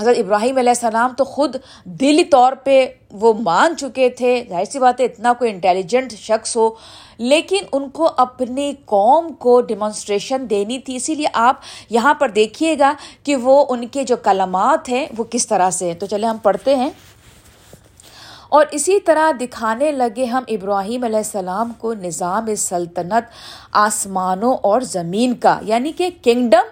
حضرت 0.00 0.16
ابراہیم 0.18 0.58
علیہ 0.58 0.70
السلام 0.70 1.12
تو 1.16 1.24
خود 1.24 1.56
دلی 1.84 2.24
طور 2.24 2.52
پہ 2.52 2.86
وہ 3.10 3.32
مان 3.32 3.76
چکے 3.76 4.10
تھے، 4.10 4.44
ظاہر 4.48 4.64
سی 4.64 4.78
بات 4.78 5.00
ہے 5.00 5.04
اتنا 5.04 5.32
کوئی 5.32 5.50
انٹیلیجنٹ 5.50 6.12
شخص 6.12 6.56
ہو، 6.56 6.70
لیکن 7.18 7.58
ان 7.72 7.88
کو 7.88 8.10
اپنی 8.16 8.72
قوم 8.84 9.32
کو 9.32 9.60
ڈیمانسٹریشن 9.60 10.50
دینی 10.50 10.78
تھی۔ 10.78 10.96
اسی 10.96 11.14
لیے 11.14 11.26
آپ 11.32 11.56
یہاں 11.90 12.14
پر 12.14 12.28
دیکھیے 12.28 12.78
گا 12.78 12.92
کہ 13.22 13.36
وہ 13.36 13.64
ان 13.68 13.88
کے 13.88 14.04
جو 14.04 14.16
کلمات 14.16 14.88
ہیں 14.88 15.06
وہ 15.18 15.24
کس 15.30 15.46
طرح 15.46 15.70
سے 15.70 15.86
ہیں۔ 15.86 15.94
تو 15.94 16.06
چلے 16.06 16.26
ہم 16.26 16.36
پڑھتے 16.36 16.76
ہیں۔ 16.76 16.90
اور 18.48 18.66
اسی 18.70 19.00
طرح 19.00 19.30
دکھانے 19.40 19.92
لگے 19.92 20.24
ہم 20.24 20.42
ابراہیم 20.48 21.04
علیہ 21.04 21.16
السلام 21.16 21.72
کو 21.78 21.94
نظام 21.94 22.54
سلطنت 22.54 23.24
آسمانوں 23.72 24.54
اور 24.54 24.80
زمین 24.80 25.34
کا 25.34 25.58
یعنی 25.62 25.92
کہ 25.92 26.10
کنگڈم 26.22 26.66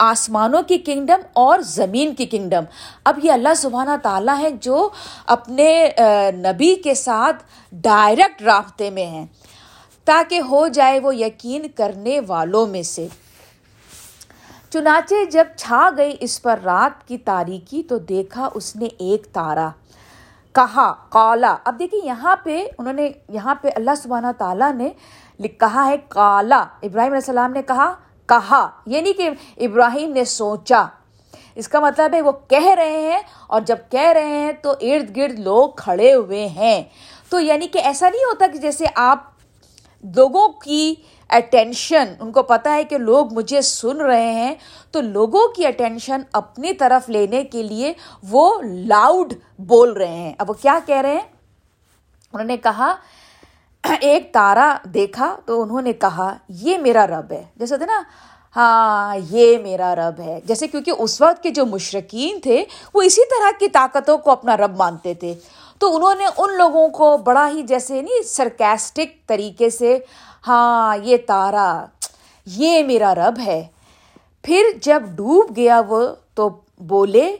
آسمانوں 0.00 0.62
کی 0.62 0.78
کنگڈم 0.78 1.20
اور 1.34 1.58
زمین 1.66 2.14
کی 2.14 2.26
کنگڈم 2.26 2.64
اب 3.04 3.18
یہ 3.22 3.32
اللہ 3.32 3.54
سبحانہ 3.56 3.96
تعالیٰ 4.02 4.38
ہے 4.38 4.50
جو 4.60 4.88
اپنے 5.26 5.68
نبی 6.36 6.74
کے 6.84 6.94
ساتھ 6.94 7.42
ڈائریکٹ 7.72 8.42
رابطے 8.42 8.90
میں 8.90 9.06
ہیں، 9.06 9.26
تاکہ 10.06 10.40
ہو 10.48 10.66
جائے 10.68 11.00
وہ 11.00 11.14
یقین 11.16 11.66
کرنے 11.76 12.18
والوں 12.26 12.66
میں 12.66 12.82
سے۔ 12.84 13.06
چنانچہ 14.72 15.24
جب 15.30 15.44
چھا 15.56 15.88
گئی 15.96 16.16
اس 16.20 16.42
پر 16.42 16.58
رات 16.64 17.06
کی 17.08 17.18
تاریکی 17.24 17.82
تو 17.88 17.98
دیکھا 17.98 18.48
اس 18.54 18.74
نے 18.76 18.88
ایک 18.98 19.26
تارا، 19.32 19.68
کہا 20.54 20.92
کالا 21.10 21.54
اب 21.64 21.78
دیکھیں 21.78 22.00
یہاں 22.04 22.34
پہ 22.44 22.64
انہوں 22.78 22.92
نے، 22.92 23.08
یہاں 23.28 23.54
پہ 23.54 23.70
اللہ 23.74 23.94
سبحانہ 24.02 24.32
تعالیٰ 24.38 24.72
نے 24.74 24.88
کہا 25.60 25.86
ہے 25.86 25.96
کالا 26.08 26.58
ابراہیم 26.58 27.12
علیہ 27.12 27.16
السلام 27.16 27.52
نے 27.52 27.62
کہا 27.62 27.92
کہا 28.26 28.68
یہ 28.86 29.00
نہیں 29.00 29.12
کہ 29.12 29.30
ابراہیم 29.56 30.12
نے 30.12 30.24
سوچا۔ 30.24 30.84
اس 31.54 31.68
کا 31.68 31.80
مطلب 31.80 32.14
ہے 32.14 32.20
وہ 32.20 32.32
کہہ 32.48 32.74
رہے 32.74 33.00
ہیں 33.00 33.20
اور 33.46 33.60
جب 33.60 33.76
کہہ 33.90 34.12
رہے 34.12 34.26
ہیں 34.26 34.52
تو 34.62 34.70
ارد 34.70 35.16
گرد 35.16 35.38
لوگ 35.38 35.70
کھڑے 35.76 36.14
ہوئے 36.14 36.46
ہیں۔ 36.46 36.82
تو 37.30 37.40
یعنی 37.40 37.68
کہ 37.68 37.78
ایسا 37.78 38.10
نہیں 38.10 38.24
ہوتا 38.24 38.46
کہ 38.46 38.58
جیسے 38.58 38.84
آپ 38.94 39.18
لوگوں 40.16 40.48
کی 40.48 40.94
اٹینشن 41.30 42.14
ان 42.20 42.32
کو 42.32 42.42
پتا 42.42 42.74
ہے 42.74 42.84
کہ 42.84 42.98
لوگ 42.98 43.32
مجھے 43.32 43.62
سن 43.62 43.96
رہے 43.96 44.32
ہیں، 44.32 44.54
تو 44.90 45.00
لوگوں 45.00 45.48
کی 45.48 45.66
اٹینشن 45.66 46.20
اپنی 46.32 46.72
طرف 46.72 47.08
لینے 47.08 47.44
کے 47.44 47.62
لیے 47.62 47.92
وہ 48.30 48.62
لاؤڈ 48.62 49.32
بول 49.58 49.92
رہے 49.92 50.16
ہیں۔ 50.16 50.32
اب 50.38 50.50
وہ 50.50 50.54
کیا 50.62 50.78
کہہ 50.86 51.00
رہے 51.00 51.12
ہیں؟ 51.12 51.36
انہوں 52.32 52.44
نے 52.44 52.56
کہا 52.56 52.96
ایک 54.00 54.32
تارا 54.32 54.76
دیکھا 54.84 55.36
تو 55.44 55.62
انہوں 55.62 55.82
نے 55.82 55.92
کہا، 55.92 56.34
یہ 56.48 56.78
میرا 56.78 57.06
رب 57.06 57.32
ہے۔ 57.32 57.44
جیسے 57.56 57.74
ہوتے 57.74 57.86
نا 57.86 58.02
ہاں 58.56 59.16
یہ 59.30 59.58
میرا 59.58 59.94
رب 59.94 60.20
ہے۔ 60.20 60.40
جیسے 60.44 60.68
کیونکہ 60.68 60.92
اس 60.98 61.20
وقت 61.20 61.42
کے 61.42 61.50
جو 61.50 61.66
مشرقین 61.66 62.40
تھے، 62.40 62.64
وہ 62.94 63.02
اسی 63.02 63.22
طرح 63.24 63.50
کی 63.58 63.68
طاقتوں 63.68 64.18
کو 64.18 64.30
اپنا 64.30 64.56
رب 64.56 64.76
مانتے 64.76 65.14
تھے۔ 65.14 65.34
تو 65.78 65.96
انہوں 65.96 66.14
نے 66.14 66.24
ان 66.36 66.56
لوگوں 66.56 66.88
کو 66.88 67.16
بڑا 67.16 67.48
ہی 67.48 67.62
جیسے 67.62 68.02
نہیں، 68.02 68.22
سرکیسٹک 68.22 69.26
طریقے 69.26 69.70
سے 69.70 69.98
ہاں 70.48 70.96
یہ 71.02 71.16
تارا 71.26 71.84
یہ 72.46 72.82
میرا 72.82 73.14
رب 73.14 73.38
ہے۔ 73.46 73.66
پھر 74.42 74.62
جب 74.82 75.02
ڈوب 75.14 75.56
گیا 75.56 75.80
وہ، 75.88 76.08
تو 76.34 76.48
بولے 76.78 77.36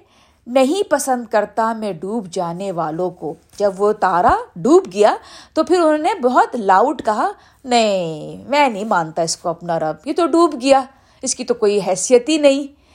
نہیں 0.47 0.91
پسند 0.91 1.25
کرتا 1.31 1.73
میں 1.73 1.93
ڈوب 1.93 2.27
جانے 2.27 2.73
والوں 2.73 3.11
کو۔ 3.11 3.35
جب 3.59 3.73
وہ 3.79 3.93
تارا 3.93 4.35
ڈوب 4.57 4.87
گیا 4.93 5.17
تو 5.55 5.65
پھر 5.65 5.77
انہوں 5.77 5.99
نے 5.99 6.21
بہت 6.23 6.57
لاؤڈ 6.57 7.03
کہا، 7.05 7.29
نہیں، 7.65 8.49
میں 8.49 8.69
نہیں 8.69 8.85
مانتا 8.85 9.23
اس 9.23 9.37
کو 9.37 9.49
اپنا 9.49 9.79
رب، 9.79 9.97
یہ 10.05 10.13
تو 10.13 10.27
ڈوب 10.27 10.55
گیا، 10.61 10.83
اس 11.23 11.35
کی 11.35 11.45
تو 11.45 11.55
کوئی 11.55 11.81
حیثیت 11.87 12.29
ہی 12.29 12.39
نہیں۔ 12.39 12.87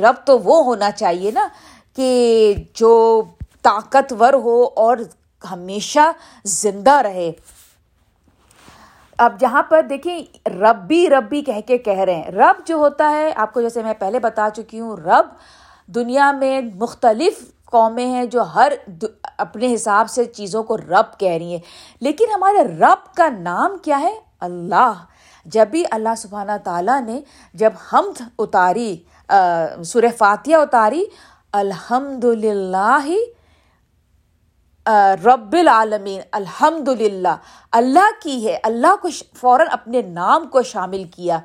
رب 0.00 0.14
تو 0.24 0.38
وہ 0.38 0.64
ہونا 0.64 0.90
چاہیے 0.90 1.30
نا 1.30 1.48
کہ 1.96 2.54
جو 2.74 3.22
طاقتور 3.62 4.32
ہو 4.32 4.68
اور 4.76 4.96
ہمیشہ 5.50 6.12
زندہ 6.44 6.92
رہے۔ 6.92 7.32
اب 9.18 9.40
جہاں 9.40 9.62
پر 9.62 9.82
دیکھیں، 9.82 10.48
ربی 10.48 11.10
ربی 11.10 11.42
کہہ 11.42 11.60
کے 11.66 11.78
کہہ 11.78 11.98
رہے 11.98 12.14
ہیں۔ 12.14 12.30
رب 12.30 12.66
جو 12.66 12.76
ہوتا 12.76 13.10
ہے، 13.10 13.32
آپ 13.36 13.54
کو 13.54 13.60
جیسے 13.60 13.82
میں 13.82 13.94
پہلے 13.98 14.18
بتا 14.18 14.48
چکی 14.56 14.80
ہوں، 14.80 14.96
رب 14.96 15.26
دنیا 15.94 16.32
میں 16.32 16.60
مختلف 16.74 17.52
قومیں 17.64 18.06
ہیں 18.06 18.24
جو 18.24 18.42
ہر 18.42 18.72
اپنے 19.38 19.74
حساب 19.74 20.10
سے 20.10 20.24
چیزوں 20.24 20.62
کو 20.62 20.76
رب 20.76 21.18
کہہ 21.18 21.32
رہی 21.32 21.50
ہیں۔ 21.50 21.58
لیکن 22.00 22.24
ہمارے 22.34 22.62
رب 22.78 23.16
کا 23.16 23.28
نام 23.28 23.76
کیا 23.82 24.00
ہے؟ 24.00 24.14
اللہ۔ 24.40 24.92
جب 25.44 25.68
بھی 25.68 25.84
اللہ 25.90 26.14
سبحانہ 26.16 26.52
تعالیٰ 26.64 27.00
نے 27.00 27.20
جب 27.54 27.70
حمد 27.92 28.22
اتاری 28.38 28.96
سر 29.84 30.04
فاتحہ 30.18 30.54
اتاری 30.54 31.04
الحمد 31.52 32.24
للہ 32.24 33.06
رب 35.26 35.52
العالمین 35.52 36.20
الحمد 36.32 36.88
للہ 36.88 37.36
اللہ 37.72 38.10
کی 38.22 38.48
ہے، 38.48 38.58
اللہ 38.62 38.96
کو 39.02 39.08
فوراً 39.34 39.66
اپنے 39.70 40.02
نام 40.02 40.48
کو 40.48 40.62
شامل 40.62 41.04
کیا۔ 41.04 41.38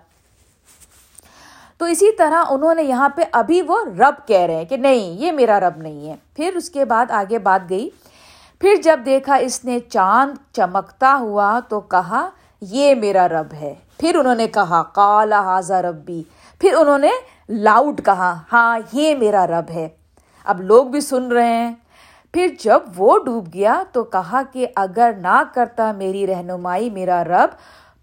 تو 1.78 1.86
اسی 1.86 2.12
طرح 2.12 2.44
انہوں 2.50 2.76
نے 2.76 2.84
یہاں 2.84 3.10
پہ 3.10 3.22
ابھی 3.32 3.62
وہ 3.62 3.86
رب 3.86 4.28
کہہ 4.28 4.42
رہے 4.42 4.56
ہیں 4.56 4.66
کہ 4.66 4.78
نہیں، 4.78 5.22
یہ 5.22 5.32
میرا 5.32 5.60
رب 5.60 5.78
نہیں 5.78 6.10
ہے۔ 6.10 6.16
پھر 6.36 6.52
اس 6.56 6.70
کے 6.70 6.86
بعد 6.86 7.12
آگے 7.12 7.40
بات 7.40 7.70
گئی۔ 7.70 7.90
پھر 8.60 8.76
جب 8.84 9.00
دیکھا 9.06 9.36
اس 9.36 9.66
نے 9.66 9.80
چاند 9.80 10.54
چمکتا 10.54 11.18
ہوا 11.20 11.60
تو 11.70 11.80
کہا، 11.80 12.30
یہ 12.62 12.96
میرا 12.96 13.28
رب 13.28 13.54
ہے۔ 13.54 13.76
پھر 14.00 14.16
انہوں 14.16 14.36
نے 14.36 14.48
کہا 14.48 14.84
کالا 14.84 15.42
حاضہ 15.42 15.74
ربی۔ 15.74 16.24
پھر 16.60 16.74
انہوں 16.78 16.98
نے 16.98 17.10
لاؤڈ 17.50 18.02
کہا 18.06 18.40
ہاں 18.54 18.80
یہ 18.94 19.16
میرا 19.16 19.48
رب 19.48 19.70
ہے۔ 19.70 19.90
اب 20.46 20.62
لوگ 20.62 20.86
بھی 20.86 21.02
سن 21.02 21.32
رہے 21.32 21.54
ہیں۔ 21.54 21.76
پھر 22.34 22.48
جب 22.60 22.80
وہ 22.98 23.18
ڈوب 23.26 23.48
گیا 23.54 23.84
تو 23.92 24.04
کہا 24.04 24.42
کہ 24.54 24.68
اگر 24.76 25.12
نہ 25.18 25.44
کرتا 25.54 25.92
میری 25.92 26.28
رہنمائی، 26.28 26.90
میرا 26.90 27.24
رب 27.24 27.50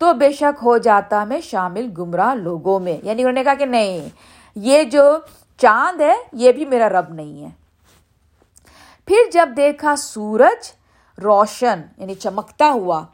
تو 0.00 0.12
بے 0.12 0.32
شک 0.32 0.62
ہو 0.62 0.78
جاتا 0.78 1.24
میں 1.24 1.40
شامل 1.40 1.88
گمراہ 1.98 2.34
لوگوں 2.34 2.80
میں۔ 2.80 2.98
یعنی 3.02 3.22
انہوں 3.22 3.32
نے 3.32 3.44
کہا 3.44 3.54
کہ 3.54 3.66
نہیں، 3.66 4.08
یہ 4.54 4.84
جو 4.84 5.16
چاند 5.58 6.00
ہے، 6.00 6.14
یہ 6.32 6.52
بھی 6.52 6.64
میرا 6.64 6.88
رب 6.88 7.14
نہیں 7.14 7.44
ہے۔ 7.44 7.50
پھر 9.06 9.16
جب 9.32 9.48
دیکھا 9.56 9.96
سورج 9.96 10.72
روشن 11.22 11.80
یعنی 11.96 12.14
چمکتا 12.14 12.68
ہوا، 12.68 13.04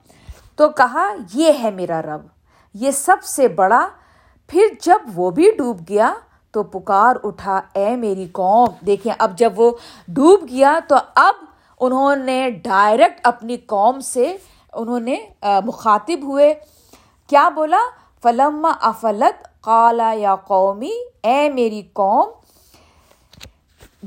تو 0.56 0.68
کہا، 0.68 1.14
یہ 1.34 1.52
ہے 1.62 1.70
میرا 1.70 2.02
رب۔ 2.02 2.20
یہ 2.74 2.90
سب 2.90 3.16
سے 3.24 3.48
بڑا۔ 3.48 3.88
پھر 4.46 4.62
جب 4.80 4.98
وہ 5.14 5.30
بھی 5.30 5.50
ڈوب 5.58 5.80
گیا، 5.88 6.14
تو 6.50 6.62
پکار 6.62 7.16
اٹھا، 7.24 7.60
اے 7.72 7.96
میری 7.96 8.28
قوم۔ 8.32 8.68
دیکھیں، 8.86 9.12
اب 9.18 9.38
جب 9.38 9.52
وہ 9.56 9.76
ڈوب 10.08 10.48
گیا، 10.48 10.78
تو 10.88 10.96
اب 11.14 11.34
انہوں 11.80 12.16
نے 12.16 12.50
ڈائریکٹ 12.50 13.20
اپنی 13.22 13.56
قوم 13.56 14.00
سے 14.00 14.36
انہوں 14.76 15.00
نے 15.00 15.16
مخاطب 15.66 16.22
ہوئے۔ 16.22 16.54
کیا 17.28 17.48
بولا؟ 17.54 17.82
فلم 18.22 18.66
افلت 18.80 19.62
قالا 19.62 20.12
یا 20.16 20.34
قومی 20.36 20.92
اے 21.22 21.48
میری 21.54 21.82
قوم 21.92 22.28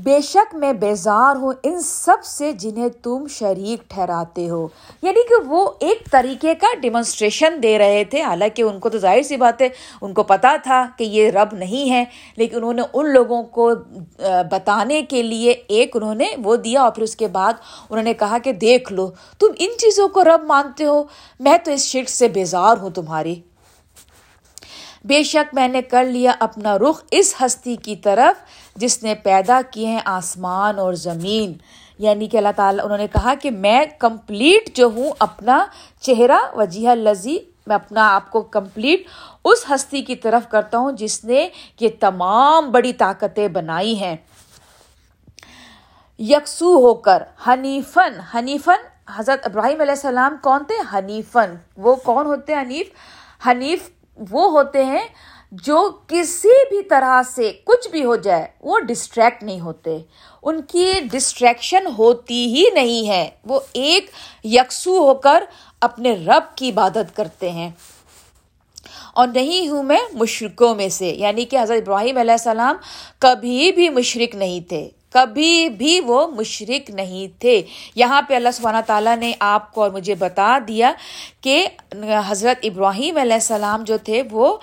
بے 0.04 0.20
شک 0.20 0.54
میں 0.54 0.72
بیزار 0.72 1.36
ہوں 1.36 1.52
ان 1.62 1.80
سب 1.80 2.24
سے 2.24 2.52
جنہیں 2.52 2.88
تم 3.02 3.26
شریک 3.30 3.90
ٹھہراتے 3.90 4.48
ہو۔ 4.50 4.68
یعنی 5.02 5.22
کہ 5.28 5.34
وہ 5.46 5.70
ایک 5.80 6.10
طریقے 6.12 6.54
کا 6.54 6.66
ڈیمونسٹریشن 6.80 7.62
دے 7.62 7.78
رہے 7.78 8.04
تھے۔ 8.04 8.22
حالانکہ 8.22 8.62
ان 8.62 8.78
کو 8.78 8.88
تو 8.88 8.98
ظاہر 8.98 9.22
سی 9.22 9.36
بات 9.36 9.62
ہے، 9.62 9.68
ان 10.00 10.14
کو 10.14 10.22
پتا 10.22 10.54
تھا 10.62 10.86
کہ 10.98 11.04
یہ 11.04 11.30
رب 11.30 11.54
نہیں 11.54 11.90
ہے 11.90 12.04
لیکن 12.36 12.56
انہوں 12.56 12.72
نے 12.72 12.82
ان 12.92 13.12
لوگوں 13.12 13.42
کو 13.42 13.70
بتانے 14.50 15.02
کے 15.02 15.22
لیے 15.22 15.50
ایک 15.50 15.96
انہوں 15.96 16.14
نے 16.14 16.26
وہ 16.44 16.56
دیا 16.56 16.82
اور 16.82 16.90
پھر 16.90 17.02
اس 17.02 17.16
کے 17.16 17.28
بعد 17.28 17.52
انہوں 17.90 18.04
نے 18.04 18.14
کہا 18.14 18.38
کہ 18.38 18.52
دیکھ 18.52 18.92
لو، 18.92 19.10
تم 19.38 19.46
ان 19.58 19.70
چیزوں 19.78 20.08
کو 20.08 20.24
رب 20.24 20.44
مانتے 20.44 20.84
ہو، 20.84 21.04
میں 21.40 21.58
تو 21.64 21.70
اس 21.70 21.84
شرک 21.84 22.08
سے 22.08 22.28
بیزار 22.28 22.76
ہوں 22.76 22.90
تمہاری۔ 22.90 23.34
بے 25.04 25.22
شک 25.22 25.54
میں 25.54 25.68
نے 25.68 25.82
کر 25.82 26.04
لیا 26.04 26.32
اپنا 26.38 26.78
رخ 26.78 27.02
اس 27.10 27.34
ہستی 27.40 27.76
کی 27.76 27.96
طرف 27.96 28.42
جس 28.76 29.02
نے 29.02 29.14
پیدا 29.14 29.60
کیے 29.70 29.86
ہیں 29.86 30.00
آسمان 30.04 30.78
اور 30.78 30.94
زمین۔ 30.94 31.52
یعنی 31.98 32.26
کہ 32.26 32.36
اللہ 32.36 32.48
تعالیٰ، 32.56 32.84
انہوں 32.84 32.98
نے 32.98 33.06
کہا 33.06 33.34
کہ 33.34 33.50
میں 33.50 33.84
کمپلیٹ 33.98 34.76
جو 34.76 34.90
ہوں، 34.96 35.12
اپنا 35.18 35.66
چہرہ 36.00 36.56
وجیح 36.56 36.90
لذی 36.94 37.38
میں 37.66 37.74
اپنا 37.74 38.14
آپ 38.14 38.30
کو 38.30 38.40
کمپلیٹ 38.40 39.02
اس 39.44 39.64
ہستی 39.70 40.02
کی 40.02 40.16
طرف 40.16 40.50
کرتا 40.50 40.78
ہوں 40.78 40.92
جس 40.92 41.24
نے 41.24 41.48
یہ 41.80 41.88
تمام 42.00 42.70
بڑی 42.70 42.92
طاقتیں 42.92 43.48
بنائی 43.48 44.00
ہیں۔ 44.00 44.16
یکسو 46.18 46.74
ہو 46.74 46.94
کر 46.94 47.22
حنیفن 47.46 48.20
حنیفن 48.34 49.10
حضرت 49.16 49.46
ابراہیم 49.46 49.80
علیہ 49.80 49.92
السلام 49.92 50.36
کون 50.42 50.64
تھے؟ 50.64 50.98
حنیفن 50.98 51.54
وہ 51.76 51.94
کون 51.94 52.26
ہوتے 52.26 52.54
ہیں؟ 52.54 52.60
حنیف 52.60 52.86
حنیف 53.46 53.90
وہ 54.30 54.50
ہوتے 54.50 54.84
ہیں 54.84 55.06
جو 55.52 55.90
کسی 56.06 56.48
بھی 56.48 56.82
طرح 56.82 57.22
سے 57.34 57.52
کچھ 57.64 57.88
بھی 57.88 58.04
ہو 58.04 58.16
جائے، 58.16 58.46
وہ 58.60 58.78
ڈسٹریکٹ 58.78 59.42
نہیں 59.42 59.60
ہوتے۔ 59.60 59.98
ان 60.42 60.62
کی 60.62 60.92
ڈسٹریکشن 61.12 61.86
ہوتی 61.98 62.54
ہی 62.54 62.64
نہیں 62.74 63.08
ہے۔ 63.08 63.30
وہ 63.44 63.60
ایک 63.72 64.10
یکسو 64.44 64.98
ہو 64.98 65.14
کر 65.14 65.44
اپنے 65.80 66.12
رب 66.12 66.56
کی 66.56 66.70
عبادت 66.70 67.16
کرتے 67.16 67.50
ہیں۔ 67.50 67.70
اور 69.14 69.28
نہیں 69.28 69.68
ہوں 69.68 69.82
میں 69.82 69.98
مشرقوں 70.12 70.74
میں 70.74 70.88
سے۔ 70.88 71.06
یعنی 71.06 71.44
کہ 71.44 71.58
حضرت 71.62 71.88
ابراہیم 71.88 72.16
علیہ 72.16 72.32
السلام 72.32 72.76
کبھی 73.18 73.72
بھی 73.72 73.88
مشرق 73.88 74.34
نہیں 74.34 74.60
تھے۔ 74.60 74.88
کبھی 75.10 75.68
بھی 75.68 76.00
وہ 76.00 76.26
مشرق 76.26 76.90
نہیں 76.90 77.40
تھے۔ 77.40 77.62
یہاں 77.94 78.22
پہ 78.22 78.34
اللہ 78.34 78.48
سبحانہ 78.54 78.76
تعالیٰ 78.86 79.16
نے 79.16 79.32
آپ 79.40 79.74
کو 79.74 79.82
اور 79.82 79.90
مجھے 79.90 80.14
بتا 80.14 80.58
دیا 80.68 80.92
کہ 81.40 81.68
حضرت 82.28 82.58
ابراہیم 82.62 83.16
علیہ 83.16 83.34
السلام 83.34 83.84
جو 83.84 83.96
تھے، 83.98 84.22
وہ 84.30 84.56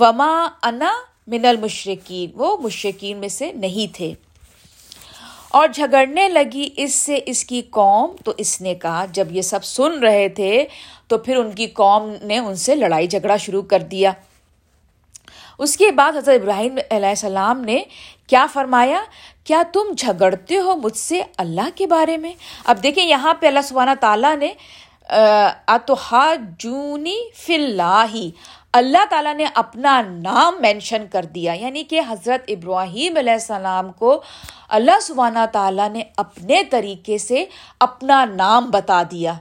وما 0.00 0.46
انا 0.62 0.92
من 1.26 1.46
المشرقین 1.46 2.30
وہ 2.34 2.56
مشرقین 2.56 3.16
میں 3.16 3.28
سے 3.28 3.52
نہیں 3.52 3.94
تھے۔ 3.94 4.12
اور 5.50 5.68
جھگڑنے 5.68 6.28
لگی 6.28 6.68
اس 6.76 6.94
سے 6.94 7.18
اس 7.26 7.44
کی 7.44 7.62
قوم، 7.70 8.16
تو 8.24 8.32
اس 8.36 8.60
نے 8.60 8.74
کہا، 8.74 9.04
جب 9.12 9.32
یہ 9.32 9.42
سب 9.42 9.64
سن 9.64 9.98
رہے 9.98 10.28
تھے، 10.28 10.64
تو 11.08 11.18
پھر 11.18 11.36
ان 11.36 11.50
کی 11.50 11.66
قوم 11.66 12.12
نے 12.22 12.38
ان 12.38 12.54
سے 12.54 12.74
لڑائی 12.74 13.06
جھگڑا 13.06 13.36
شروع 13.36 13.62
کر 13.62 13.82
دیا۔ 13.82 14.12
اس 15.58 15.76
کے 15.76 15.90
بعد 15.90 16.16
حضرت 16.16 16.40
ابراہیم 16.42 16.78
علیہ 16.90 17.08
السلام 17.08 17.60
نے 17.60 17.82
کیا 18.26 18.46
فرمایا، 18.52 19.00
کیا 19.44 19.62
تم 19.72 19.92
جھگڑتے 19.98 20.58
ہو 20.58 20.76
مجھ 20.76 20.96
سے 20.96 21.22
اللہ 21.36 21.68
کے 21.74 21.86
بارے 21.86 22.16
میں؟ 22.16 22.32
اب 22.64 22.82
دیکھیں، 22.82 23.04
یہاں 23.04 23.34
پہ 23.34 23.46
اللہ 23.46 23.60
سبحانہ 23.64 23.94
تعالیٰ 24.00 24.36
نے 24.36 24.52
اتحا 25.66 26.34
جونی 26.58 27.18
فی 27.36 27.54
اللہ 28.76 29.04
تعالیٰ 29.10 29.34
نے 29.34 29.44
اپنا 29.54 30.02
نام 30.02 30.54
مینشن 30.60 31.06
کر 31.12 31.24
دیا 31.24 31.52
یعنی 31.52 31.84
کہ 31.84 32.00
حضرت 32.08 32.44
ابراہیم 32.48 33.16
علیہ 33.16 33.32
السلام 33.32 33.92
کو 33.92 34.22
اللہ 34.68 35.00
سبحانہ 35.00 35.44
تعالیٰ 35.52 35.88
نے 35.88 36.02
اپنے 36.16 36.62
طریقے 36.70 37.18
سے 37.18 37.44
اپنا 37.80 38.24
نام 38.24 38.70
بتا 38.70 39.02
دیا۔ 39.10 39.34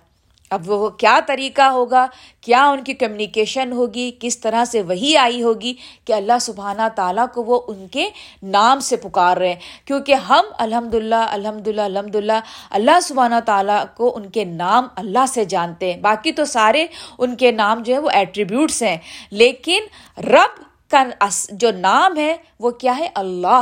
اب 0.54 0.70
وہ 0.70 0.90
کیا 0.90 1.20
طریقہ 1.28 1.62
ہوگا؟ 1.62 2.08
کیا 2.42 2.66
ان 2.66 2.84
کی 2.84 2.94
کمیونیکیشن 2.94 3.72
ہوگی؟ 3.72 4.12
کس 4.20 4.40
طرح 4.40 4.66
سے 4.66 4.82
وہی 4.82 5.18
آئی 5.18 5.44
ہوگی 5.44 5.74
کہ 6.06 6.14
اللہ 6.14 6.40
سبحانہ 6.42 6.82
تعالیٰ 6.96 7.26
کو 7.34 7.44
وہ 7.44 7.62
ان 7.68 7.88
کے 7.88 8.10
نام 8.44 8.80
سے 8.80 8.96
پکار 8.96 9.38
رہے 9.38 9.48
ہیں؟ 9.48 9.60
کیونکہ 9.86 10.14
ہم 10.14 10.46
الحمد 10.58 10.94
للہ 10.94 11.16
الحمد 11.16 11.68
للہ 11.68 11.82
الحمد 11.82 12.16
للہ 12.16 12.40
اللہ 12.70 13.00
سبحانہ 13.02 13.36
تعالیٰ 13.46 13.84
کو 13.98 14.14
ان 14.16 14.30
کے 14.30 14.44
نام 14.44 14.88
اللہ 14.96 15.26
سے 15.28 15.46
جانتے 15.46 15.94
ہیں۔ 15.94 16.02
باقی 16.02 16.32
تو 16.32 16.46
سارے 16.46 16.86
ان 17.18 17.36
کے 17.36 17.52
نام 17.52 17.84
جو 17.84 17.94
ہے 17.94 18.00
وہ 18.00 18.10
ایٹریبیوٹس 18.10 18.84
ہیں۔ 18.84 18.98
لیکن 19.32 19.84
رب 20.18 20.62
کا 20.92 21.04
جو 21.50 21.72
نام 21.72 22.18
ہے 22.18 22.36
وہ 22.60 22.72
کیا 22.72 22.98
ہے؟ 22.98 23.08
اللہ 23.16 23.62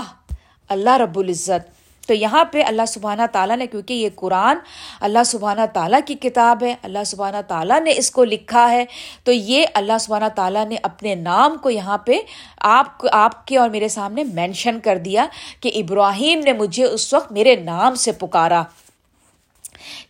اللہ 0.69 0.89
رب 0.89 1.19
العزت۔ 1.19 1.80
تو 2.07 2.13
یہاں 2.13 2.45
پہ 2.45 2.63
اللہ 2.63 2.85
سبحانہ 2.87 3.21
تعالیٰ 3.31 3.57
نے، 3.57 3.67
کیونکہ 3.67 3.93
یہ 3.93 4.09
قرآن 4.15 4.57
اللہ 4.99 5.23
سبحانہ 5.25 5.61
تعالیٰ 5.73 5.99
کی 6.05 6.15
کتاب 6.15 6.63
ہے، 6.63 6.75
اللہ 6.83 7.03
سبحانہ 7.05 7.41
تعالیٰ 7.47 7.79
نے 7.81 7.93
اس 7.97 8.11
کو 8.11 8.23
لکھا 8.23 8.71
ہے، 8.71 8.85
تو 9.23 9.31
یہ 9.31 9.65
اللہ 9.73 9.97
سبحانہ 9.99 10.25
تعالیٰ 10.35 10.65
نے 10.65 10.75
اپنے 10.83 11.15
نام 11.15 11.57
کو 11.57 11.69
یہاں 11.69 11.97
پہ 11.97 12.19
آپ 12.59 13.05
آپ 13.11 13.47
کے 13.47 13.57
اور 13.57 13.69
میرے 13.69 13.87
سامنے 13.87 14.23
مینشن 14.23 14.79
کر 14.79 14.97
دیا 14.97 15.25
کہ 15.59 15.71
ابراہیم 15.75 16.39
نے 16.39 16.53
مجھے 16.53 16.83
اس 16.83 17.13
وقت 17.13 17.31
میرے 17.31 17.55
نام 17.55 17.95
سے 17.95 18.11
پکارا۔ 18.11 18.63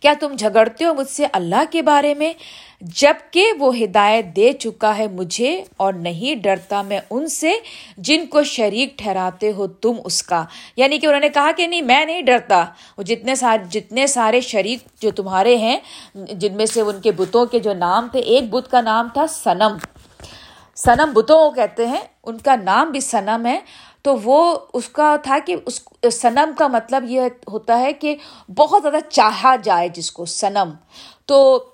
کیا 0.00 0.12
تم 0.20 0.32
جھگڑتے 0.38 0.84
ہو 0.84 0.94
مجھ 0.94 1.08
سے 1.08 1.26
اللہ 1.32 1.62
کے 1.70 1.82
بارے 1.82 2.14
میں؟ 2.14 2.32
جبکہ 2.82 3.52
وہ 3.58 3.76
ہدایت 3.76 4.24
دے 4.36 4.52
چکا 4.52 4.98
ہے 4.98 5.08
مجھے 5.08 5.64
اور 5.76 5.92
نہیں 5.92 6.34
ڈرتا 6.34 6.82
میں 6.82 7.00
ان 7.10 7.26
سے 7.26 7.52
جن 7.96 8.26
کو 8.26 8.42
شریک 8.42 8.98
ٹھہراتے 8.98 9.52
ہو 9.52 9.66
تم 9.66 9.92
اس 10.04 10.22
کا۔ 10.22 10.44
یعنی 10.76 10.98
کہ 10.98 11.06
انہوں 11.06 11.20
نے 11.20 11.28
کہا 11.28 11.50
کہ 11.56 11.66
نہیں، 11.66 11.82
میں 11.82 12.04
نہیں 12.04 12.22
ڈرتا۔ 12.22 12.64
وہ 12.98 13.02
جتنے 13.02 13.34
سارے 13.34 13.64
جتنے 13.70 14.06
سارے 14.06 14.40
شریک 14.40 14.78
جو 15.02 15.10
تمہارے 15.10 15.56
ہیں، 15.56 15.78
جن 16.14 16.56
میں 16.56 16.66
سے 16.66 16.80
ان 16.80 17.00
کے 17.00 17.12
بتوں 17.12 17.46
کے 17.46 17.58
جو 17.58 17.72
نام 17.74 18.08
تھے، 18.12 18.20
ایک 18.20 18.50
بت 18.50 18.70
کا 18.70 18.80
نام 18.80 19.08
تھا 19.12 19.26
سنم۔ 19.26 19.76
سنم 20.76 21.10
بتوں 21.14 21.38
کو 21.38 21.50
کہتے 21.50 21.86
ہیں، 21.86 22.00
ان 22.24 22.38
کا 22.38 22.56
نام 22.56 22.90
بھی 22.90 23.00
سنم 23.00 23.46
ہے۔ 23.46 23.60
تو 24.02 24.16
وہ 24.24 24.58
اس 24.72 24.88
کا 24.88 25.16
تھا 25.22 25.38
کہ 25.46 25.56
اس، 25.66 25.82
سنم 26.12 26.50
کا 26.58 26.66
مطلب 26.68 27.04
یہ 27.08 27.20
ہوتا 27.52 27.80
ہے 27.80 27.92
کہ 27.92 28.16
بہت 28.56 28.82
زیادہ 28.82 29.10
چاہا 29.10 29.56
جائے 29.56 29.88
جس 29.88 30.12
کو، 30.12 30.24
سنم۔ 30.24 30.70
تو 31.26 31.64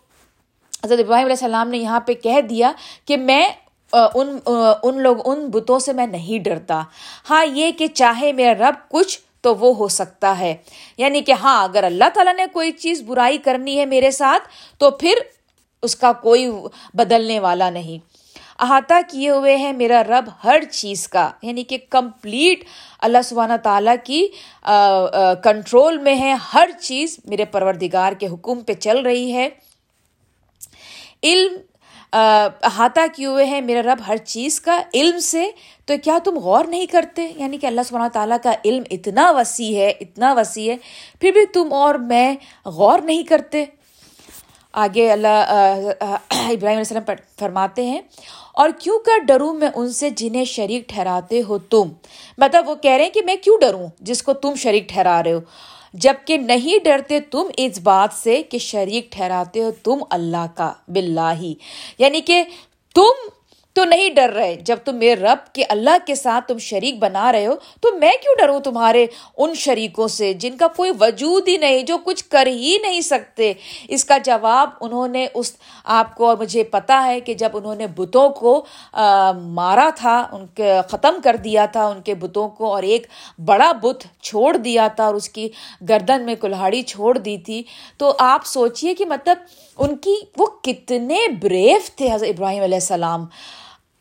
حضرت 0.85 1.01
ابراہیم 1.01 1.25
علیہ 1.25 1.37
السلام 1.43 1.69
نے 1.69 1.79
یہاں 1.79 2.01
پہ 2.01 2.15
کہہ 2.15 2.41
دیا 2.41 2.73
کہ 3.05 3.17
میں 3.17 3.49
ان 3.93 4.39
ان 4.83 5.03
لوگ، 5.03 5.17
ان 5.25 5.49
بتوں 5.49 5.79
سے 5.79 5.93
میں 5.93 6.07
نہیں 6.07 6.45
ڈرتا۔ 6.45 6.83
ہاں 7.31 7.47
یہ 7.47 7.71
کہ 7.73 7.87
چاہے 7.87 8.33
میرا 8.33 8.69
رب 8.69 8.75
کچھ 8.91 9.21
تو 9.41 9.55
وہ 9.55 9.77
ہو 9.77 9.89
سکتا 9.89 10.39
ہے۔ 10.39 10.57
یعنی 10.97 11.21
کہ 11.21 11.33
ہاں 11.33 11.65
اگر 11.65 11.85
اللہ 11.85 12.05
تعالیٰ 12.15 12.35
نے 12.35 12.47
کوئی 12.53 12.73
چیز 12.73 13.03
برائی 13.03 13.39
کرنی 13.39 13.79
ہے 13.79 13.87
میرے 13.87 14.11
ساتھ، 14.11 14.49
تو 14.79 14.91
پھر 14.91 15.15
اس 15.83 15.97
کا 15.97 16.13
کوئی 16.13 16.51
بدلنے 16.95 17.41
والا 17.41 17.71
نہیں۔ 17.71 17.99
احاطہ 18.59 18.95
کیے 19.11 19.31
ہوئے 19.31 19.57
ہیں 19.57 19.73
میرا 19.73 20.03
رب 20.09 20.29
ہر 20.45 20.65
چیز 20.73 21.09
کا۔ 21.09 21.31
یعنی 21.43 21.63
کہ 21.63 21.79
کمپلیٹ 21.91 22.65
اللہ 22.99 23.19
سبحانہ 23.25 23.53
تعالیٰ 23.63 23.95
کی 24.05 24.27
کنٹرول 25.43 25.99
میں 25.99 26.17
ہے۔ 26.21 26.35
ہر 26.55 26.69
چیز 26.81 27.21
میرے 27.25 27.45
پروردگار 27.45 28.13
کے 28.13 28.27
حکم 28.27 28.61
پہ 28.61 28.73
چل 28.73 29.03
رہی 29.03 29.33
ہے۔ 29.33 29.49
علم 31.23 31.57
احاطہ 32.13 33.01
کیے 33.15 33.27
ہوئے 33.27 33.45
ہیں، 33.45 33.61
میرا 33.61 33.83
رب 33.85 34.01
ہر 34.07 34.17
چیز 34.17 34.61
کا 34.61 34.81
علم 34.95 35.19
سے، 35.21 35.45
تو 35.89 35.95
کیا 36.05 36.19
تم 36.25 36.39
غور 36.45 36.65
نہیں 36.65 36.87
کرتے؟ 36.87 37.27
یعنی 37.37 37.59
کہ 37.59 37.67
اللہ 37.67 37.81
سبحانہ 37.89 38.09
تعالیٰ 38.13 38.37
کا 38.43 38.53
علم 38.65 38.83
اتنا 38.91 39.31
وسیع 39.37 39.75
ہے، 39.77 39.89
اتنا 40.01 40.33
وسیع 40.37 40.71
ہے، 40.71 40.77
پھر 41.21 41.33
بھی 41.33 41.45
تم 41.55 41.73
اور 41.73 41.95
میں 42.07 42.35
غور 42.67 42.99
نہیں 43.01 43.23
کرتے؟ 43.25 43.65
آگے 44.75 45.11
اللہ 45.13 45.29
ابراہیم 45.29 46.59
علیہ 46.63 46.77
السلام 46.77 47.15
فرماتے 47.39 47.85
ہیں، 47.87 48.01
اور 48.53 48.71
کیوں 48.81 48.99
کر 49.07 49.25
ڈروں 49.27 49.53
میں 49.55 49.69
ان 49.75 49.93
سے 49.93 50.11
جنہیں 50.17 50.45
شریک 50.47 50.89
ٹھہراتے 50.89 51.43
ہو 51.49 51.59
تم؟ 51.71 51.89
مطلب 52.39 52.69
وہ 52.69 52.75
کہہ 52.75 52.91
رہے 52.91 53.05
ہیں 53.05 53.11
کہ 53.11 53.23
میں 53.25 53.37
کیوں 53.43 53.59
ڈروں 53.61 53.87
جس 54.01 54.23
کو 54.23 54.33
تم 54.35 54.55
شریک 54.57 54.89
ٹھہرا 54.89 55.23
رہے 55.23 55.33
ہو؟ 55.33 55.41
جبکہ 55.93 56.37
نہیں 56.37 56.85
ڈرتے 56.85 57.21
تم 57.21 57.49
اس 57.57 57.79
بات 57.79 58.15
سے 58.15 58.43
کہ 58.43 58.59
شریک 58.59 59.13
ٹھہراتے 59.13 59.63
ہو 59.63 59.71
تم 59.83 59.99
اللہ 60.11 60.47
کا 60.55 60.73
بلّہ 60.89 61.43
یعنی 61.99 62.21
کہ 62.21 62.45
تم 62.95 63.29
تو 63.79 63.85
نہیں 63.85 64.09
ڈر 64.11 64.33
رہے۔ 64.35 64.55
جب 64.61 64.77
تم 64.85 64.97
میرے 64.97 65.15
رب 65.15 65.53
کے 65.55 65.65
اللہ 65.69 65.97
کے 66.07 66.15
ساتھ 66.15 66.47
تم 66.49 66.59
شریک 66.59 66.99
بنا 66.99 67.31
رہے 67.33 67.47
ہو، 67.47 67.55
تو 67.81 67.89
میں 67.99 68.11
کیوں 68.23 68.35
ڈروں 68.39 68.59
تمہارے 68.61 69.07
ان 69.37 69.55
شریکوں 69.55 70.09
سے 70.09 70.33
جن 70.35 70.57
کا 70.57 70.67
کوئی 70.77 70.91
وجود 71.01 71.49
ہی 71.49 71.57
نہیں، 71.57 71.83
جو 71.83 71.97
کچھ 72.05 72.25
کر 72.25 72.47
ہی 72.47 72.77
نہیں 72.83 73.01
سکتے؟ 73.01 73.53
اس 73.89 74.05
کا 74.05 74.19
جواب 74.19 74.71
انہوں 74.81 75.09
نے 75.09 75.27
اس 75.35 75.53
آپ 75.85 76.15
کو 76.15 76.27
اور 76.29 76.37
مجھے 76.41 76.65
پتا 76.65 77.03
ہے 77.07 77.21
کہ 77.21 77.35
جب 77.35 77.57
انہوں 77.57 77.75
نے 77.75 77.87
بتوں 77.87 78.29
کو 78.31 78.65
مارا 79.59 79.89
تھا، 79.97 80.17
ان 80.33 80.47
کے 80.55 80.73
ختم 80.89 81.21
کر 81.25 81.37
دیا 81.37 81.67
تھا، 81.67 81.87
ان 81.87 82.03
کے 82.03 82.15
بتوں 82.15 82.49
کو 82.49 82.73
اور 82.73 82.83
ایک 82.83 83.07
بڑا 83.45 83.71
بت 83.73 84.07
چھوڑ 84.23 84.57
دیا 84.57 84.89
تھا 84.97 85.05
اور 85.05 85.15
اس 85.15 85.29
کی 85.29 85.49
گردن 85.89 86.27
میں 86.27 86.35
کلہاڑی 86.35 86.83
چھوڑ 86.83 87.19
دی 87.19 87.37
تھی۔ 87.39 87.63
تو 87.99 88.13
آپ 88.19 88.47
سوچیے 88.47 88.95
کہ 88.95 89.07
مطلب 89.07 89.37
ان 89.79 89.97
کی 89.97 90.15
وہ 90.37 90.47
کتنے 90.63 91.19
بریو 91.43 91.79
تھے 91.97 92.13
حضرت 92.13 92.29
ابراہیم 92.29 92.63
علیہ 92.63 92.83
السلام۔ 92.85 93.27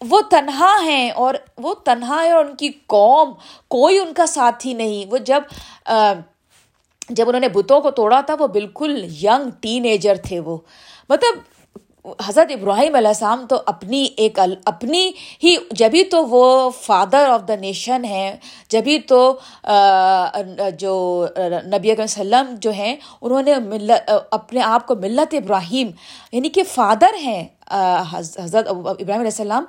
وہ 0.01 0.21
تنہا 0.21 0.75
ہیں 0.83 1.11
اور 1.11 1.33
وہ 1.57 1.73
تنہا 1.73 2.23
ہے 2.23 2.31
اور 2.31 2.45
ان 2.45 2.55
کی 2.55 2.69
قوم 2.87 3.33
کوئی 3.67 3.99
ان 3.99 4.13
کا 4.13 4.25
ساتھی 4.25 4.73
نہیں۔ 4.73 5.05
وہ 5.11 5.17
جب 5.17 5.43
جب 7.09 7.27
انہوں 7.27 7.39
نے 7.39 7.49
بتوں 7.49 7.81
کو 7.81 7.91
توڑا 7.91 8.21
تھا، 8.21 8.35
وہ 8.39 8.47
بالکل 8.47 9.03
ینگ 9.23 9.49
ٹین 9.61 9.85
ایجر 9.85 10.15
تھے 10.15 10.39
وہ۔ 10.39 10.57
مطلب 11.09 11.39
حضرت 12.27 12.51
ابراہیم 12.51 12.95
علیہ 12.95 13.07
السلام 13.07 13.45
تو 13.49 13.57
اپنی 13.65 14.07
ایک 14.17 14.39
اپنی 14.65 15.09
ہی 15.43 15.55
جبھی 15.71 16.03
تو 16.11 16.25
وہ 16.27 16.69
فادر 16.81 17.29
آف 17.29 17.47
دا 17.47 17.55
نیشن 17.61 18.05
ہیں 18.05 18.31
جبھی 18.69 18.97
تو 19.07 19.19
جو 20.79 20.95
نبی 21.65 21.91
علیہ 21.91 22.03
وسلم 22.03 22.55
جو 22.61 22.71
ہیں، 22.71 22.95
انہوں 23.21 23.41
نے 23.41 23.55
ملت 23.65 24.11
اپنے 24.31 24.61
آپ 24.63 24.87
کو 24.87 24.95
ملت 24.95 25.33
ابراہیم 25.33 25.91
یعنی 26.31 26.49
کہ 26.49 26.63
فادر 26.73 27.15
ہیں 27.23 27.43
حضرت 28.11 28.67
ابراہیم 28.67 29.19
علیہ 29.19 29.25
السلام، 29.25 29.65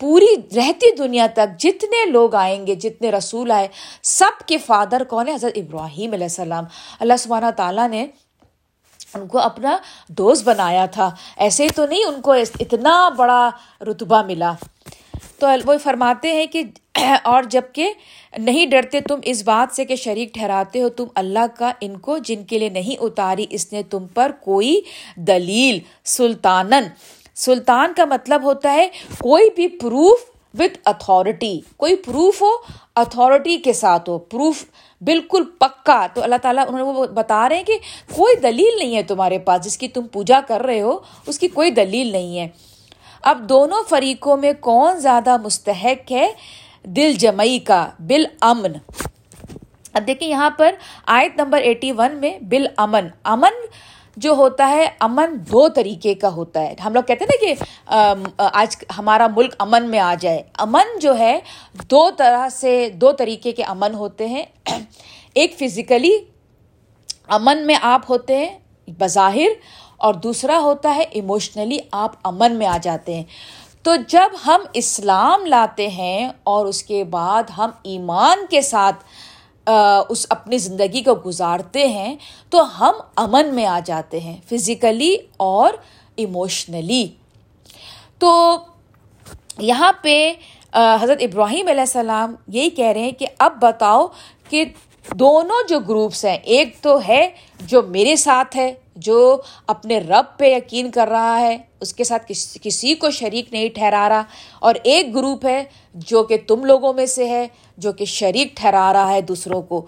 پوری 0.00 0.34
رہتی 0.56 0.94
دنیا 0.98 1.26
تک 1.34 1.58
جتنے 1.60 2.04
لوگ 2.10 2.34
آئیں 2.34 2.66
گے، 2.66 2.74
جتنے 2.74 3.10
رسول 3.10 3.50
آئے، 3.50 3.66
سب 4.02 4.46
کے 4.46 4.58
فادر 4.66 5.04
کون 5.08 5.28
ہے 5.28 5.34
حضرت 5.34 5.58
ابراہیم 5.58 6.12
علیہ 6.12 6.24
السلام۔ 6.24 6.64
اللہ 7.00 7.16
سبحانہ 7.18 7.50
تعالیٰ 7.56 7.88
نے 7.88 8.06
ان 9.14 9.26
کو 9.26 9.38
اپنا 9.38 9.76
دوست 10.08 10.44
بنایا 10.44 10.86
تھا۔ 10.86 11.10
ایسے 11.36 11.64
ہی 11.64 11.68
تو 11.68 11.86
نہیں، 11.86 12.04
ان 12.04 12.20
کو 12.20 12.32
اتنا 12.32 13.08
بڑا 13.08 13.50
رتبہ 13.80 14.22
ملا۔ 14.22 14.52
تو 15.38 15.46
وہ 15.64 15.78
فرماتے 15.78 16.32
ہیں 16.32 16.46
کہ 16.46 16.62
اور 17.24 17.42
جبکہ 17.42 17.92
نہیں 18.38 18.66
ڈرتے 18.66 19.00
تم 19.00 19.20
اس 19.22 19.42
بات 19.42 19.76
سے 19.76 19.84
کہ 19.84 19.96
شریک 19.96 20.34
ٹھہراتے 20.34 20.82
ہو، 20.82 20.88
تم 20.88 21.04
اللہ 21.14 21.46
کا 21.58 21.72
ان 21.80 21.98
کو 21.98 22.18
جن 22.18 22.44
کے 22.44 22.58
لیے 22.58 22.68
نہیں 22.68 23.02
اتاری، 23.02 23.46
اس 23.50 23.72
نے 23.72 23.82
تم 23.82 24.06
پر 24.06 24.32
کوئی 24.40 24.80
دلیل۔ 25.16 25.78
سلطانن 26.04 26.84
سلطان 27.34 27.92
کا 27.96 28.04
مطلب 28.04 28.42
ہوتا 28.42 28.72
ہے 28.72 28.88
کوئی 29.18 29.50
بھی 29.56 29.68
پروف 29.68 30.18
وتھ 30.58 30.78
اتھارٹی 30.84 31.60
کوئی 31.76 31.96
پروف 31.96 32.42
ہو 32.42 32.50
اتھارٹی 32.96 33.56
کے 33.56 33.72
ساتھ 33.72 34.10
ہو. 34.10 34.18
پروف 34.18 34.64
بالکل 35.00 35.44
پکا. 35.58 36.06
تو 36.14 36.22
اللہ 36.22 36.36
تعالیٰ 36.42 36.64
انہوں 36.68 36.78
نے 36.78 36.84
وہ 36.84 37.06
بتا 37.06 37.48
رہے 37.48 37.56
ہیں 37.56 37.64
کہ 37.64 37.78
کوئی 38.14 38.36
دلیل 38.36 38.78
نہیں 38.78 38.96
ہے 38.96 39.02
تمہارے 39.02 39.38
پاس. 39.38 39.64
جس 39.64 39.78
کی 39.78 39.88
تم 39.88 40.06
پوجا 40.06 40.40
کر 40.48 40.60
رہے 40.60 40.80
ہو، 40.80 40.98
اس 41.26 41.38
کی 41.38 41.48
کوئی 41.48 41.70
دلیل 41.70 42.12
نہیں 42.12 42.38
ہے. 42.38 42.48
اب 43.22 43.48
دونوں 43.48 43.82
فریقوں 43.88 44.36
میں 44.36 44.52
کون 44.60 45.00
زیادہ 45.00 45.36
مستحق 45.36 46.12
ہے؟ 46.12 46.32
دل 46.84 47.12
جمعی 47.12 47.58
کا 47.58 47.90
بال 47.98 48.24
امن. 48.40 48.72
اب 49.94 50.06
دیکھیں 50.06 50.28
یہاں 50.28 50.50
پر 50.50 50.74
آیت 51.06 51.40
نمبر 51.40 51.58
ایٹی 51.58 51.92
ون 51.92 52.16
میں 52.16 52.38
بال 52.38 52.66
امن. 52.76 53.06
امن 53.24 53.66
جو 54.16 54.32
ہوتا 54.32 54.68
ہے 54.68 54.88
امن 55.00 55.34
دو 55.52 55.68
طریقے 55.68 56.14
کا 56.14 56.28
ہوتا 56.28 56.60
ہے۔ 56.60 56.74
ہم 56.84 56.94
لوگ 56.94 57.02
کہتے 57.02 57.24
ہیں 57.24 57.30
نا 57.30 57.54
کہ 57.86 58.48
آج 58.52 58.76
ہمارا 58.98 59.26
ملک 59.36 59.54
امن 59.58 59.88
میں 59.90 59.98
آ 59.98 60.14
جائے۔ 60.20 60.42
امن 60.58 60.98
جو 60.98 61.18
ہے، 61.18 61.38
دو 61.90 62.10
طرح 62.10 62.48
سے، 62.48 62.88
دو 62.94 63.12
طریقے 63.12 63.52
کے 63.52 63.62
امن 63.64 63.94
ہوتے 63.94 64.28
ہیں۔ 64.28 64.44
ایک 65.34 65.58
فزیکلی 65.58 66.16
امن 67.28 67.66
میں 67.66 67.76
آپ 67.82 68.10
ہوتے 68.10 68.36
ہیں، 68.36 68.58
بظاہر، 68.98 69.52
اور 69.96 70.14
دوسرا 70.14 70.58
ہوتا 70.58 70.94
ہے 70.94 71.02
ایموشنلی 71.02 71.78
آپ 71.92 72.12
امن 72.24 72.56
میں 72.56 72.66
آ 72.66 72.76
جاتے 72.82 73.14
ہیں۔ 73.14 73.24
تو 73.82 73.94
جب 74.08 74.28
ہم 74.46 74.60
اسلام 74.72 75.46
لاتے 75.46 75.88
ہیں 75.88 76.28
اور 76.42 76.66
اس 76.66 76.82
کے 76.82 77.04
بعد 77.04 77.50
ہم 77.58 77.70
ایمان 77.82 78.38
کے 78.50 78.60
ساتھ 78.62 78.96
اس 79.66 80.26
اپنی 80.30 80.58
زندگی 80.58 81.02
کو 81.02 81.14
گزارتے 81.26 81.86
ہیں 81.88 82.16
تو 82.50 82.62
ہم 82.80 82.94
امن 83.16 83.54
میں 83.54 83.66
آ 83.66 83.78
جاتے 83.84 84.20
ہیں 84.20 84.36
فزیکلی 84.48 85.16
اور 85.36 85.74
ایموشنلی 86.16 87.06
تو 88.18 88.56
یہاں 89.58 89.92
پہ 90.02 90.32
حضرت 90.74 91.18
ابراہیم 91.20 91.68
علیہ 91.68 91.80
السلام 91.80 92.34
یہی 92.48 92.70
کہہ 92.70 92.86
رہے 92.86 93.00
ہیں 93.00 93.10
کہ 93.10 93.26
اب 93.38 93.60
بتاؤ 93.60 94.06
کہ 94.50 94.64
دونوں 95.08 95.66
جو 95.68 95.78
گروپس 95.80 96.24
ہیں، 96.24 96.36
ایک 96.36 96.76
تو 96.82 96.98
ہے 97.08 97.28
جو 97.60 97.82
میرے 97.82 98.16
ساتھ 98.16 98.56
ہے 98.56 98.72
جو 99.00 99.40
اپنے 99.66 99.98
رب 99.98 100.38
پہ 100.38 100.44
یقین 100.44 100.90
کر 100.90 101.08
رہا 101.08 101.40
ہے، 101.40 101.58
اس 101.80 101.94
کے 101.94 102.04
ساتھ 102.04 102.32
کسی 102.62 102.94
کو 102.94 103.10
شریک 103.10 103.52
نہیں 103.52 103.68
ٹھہرا 103.68 104.08
رہا۔ 104.08 104.22
اور 104.58 104.74
ایک 104.82 105.14
گروپ 105.14 105.46
ہے 105.46 105.64
جو 105.94 106.22
کہ 106.22 106.36
تم 106.46 106.64
لوگوں 106.64 106.92
میں 106.92 107.06
سے 107.06 107.28
ہے، 107.28 107.48
جو 107.76 107.92
کہ 107.92 108.04
شریک 108.04 108.56
ٹھہرا 108.56 108.92
رہا 108.92 109.10
ہے 109.10 109.20
دوسروں 109.20 109.62
کو۔ 109.62 109.86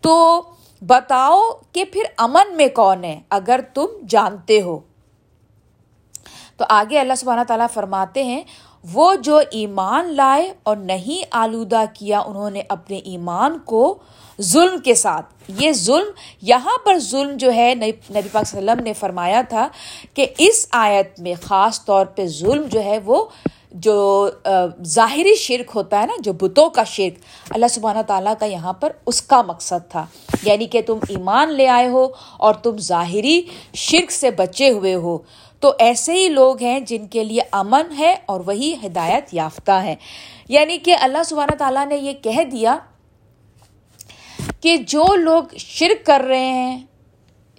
تو 0.00 0.42
بتاؤ 0.82 1.40
کہ 1.72 1.84
پھر 1.84 2.02
امن 2.16 2.56
میں 2.56 2.68
کون 2.68 3.04
ہے، 3.04 3.20
اگر 3.30 3.60
تم 3.74 3.86
جانتے 4.08 4.62
ہو۔ 4.62 4.78
تو 6.56 6.64
آگے 6.68 6.98
اللہ 6.98 7.14
سبحانہ 7.14 7.40
تعالیٰ 7.48 7.66
فرماتے 7.74 8.24
ہیں، 8.24 8.42
وہ 8.92 9.14
جو 9.14 9.40
ایمان 9.50 10.14
لائے 10.14 10.52
اور 10.62 10.76
نہیں 10.76 11.26
آلودہ 11.30 11.84
کیا 11.94 12.20
انہوں 12.20 12.50
نے 12.50 12.62
اپنے 12.68 12.96
ایمان 12.96 13.58
کو 13.58 13.98
ظلم 14.42 14.78
کے 14.78 14.94
ساتھ۔ 14.94 15.34
یہ 15.48 15.72
ظلم، 15.72 16.10
یہاں 16.42 16.86
پر 16.86 16.98
ظلم 16.98 17.36
جو 17.36 17.52
ہے، 17.52 17.74
نبی 17.74 17.92
پاک 17.92 18.12
صلی 18.12 18.58
اللہ 18.58 18.70
علیہ 18.70 18.70
وسلم 18.70 18.84
نے 18.84 18.92
فرمایا 18.92 19.42
تھا 19.48 19.68
کہ 20.14 20.26
اس 20.38 20.66
آیت 20.70 21.20
میں 21.20 21.34
خاص 21.42 21.84
طور 21.84 22.06
پہ 22.06 22.26
ظلم 22.26 22.62
جو 22.62 22.84
ہے 22.84 22.98
وہ 23.04 23.26
جو 23.70 24.30
ظاہری 24.82 25.34
شرک 25.34 25.70
ہوتا 25.74 26.00
ہے 26.00 26.06
نا، 26.06 26.12
جو 26.18 26.32
بتوں 26.32 26.70
کا 26.70 26.84
شرک، 26.84 27.18
اللہ 27.50 27.66
سبحانہ 27.70 28.02
تعالیٰ 28.06 28.34
کا 28.38 28.46
یہاں 28.46 28.72
پر 28.72 28.92
اس 29.06 29.22
کا 29.22 29.42
مقصد 29.42 29.90
تھا۔ 29.90 30.06
یعنی 30.42 30.66
کہ 30.66 30.80
تم 30.86 30.98
ایمان 31.08 31.52
لے 31.52 31.68
آئے 31.68 31.88
ہو 31.88 32.08
اور 32.38 32.54
تم 32.54 32.78
ظاہری 32.78 33.42
شرک 33.74 34.10
سے 34.10 34.30
بچے 34.30 34.70
ہوئے 34.70 34.94
ہو۔ 34.94 35.18
تو 35.60 35.72
ایسے 35.78 36.12
ہی 36.12 36.28
لوگ 36.28 36.62
ہیں 36.62 36.80
جن 36.80 37.06
کے 37.06 37.24
لیے 37.24 37.40
امن 37.52 37.82
ہے 37.98 38.16
اور 38.26 38.40
وہی 38.46 38.74
ہدایت 38.84 39.34
یافتہ 39.34 39.70
ہے 39.70 39.94
یعنی 40.48 40.78
کہ 40.78 40.96
اللہ 41.00 41.22
سبحانہ 41.24 41.54
تعالیٰ 41.54 41.86
نے 41.86 41.96
یہ 41.96 42.12
کہہ 42.12 42.44
دیا 42.52 42.78
کہ 44.60 44.76
جو 44.76 45.04
لوگ 45.16 45.42
شرک 45.58 46.06
کر 46.06 46.22
رہے 46.28 46.50
ہیں، 46.50 46.78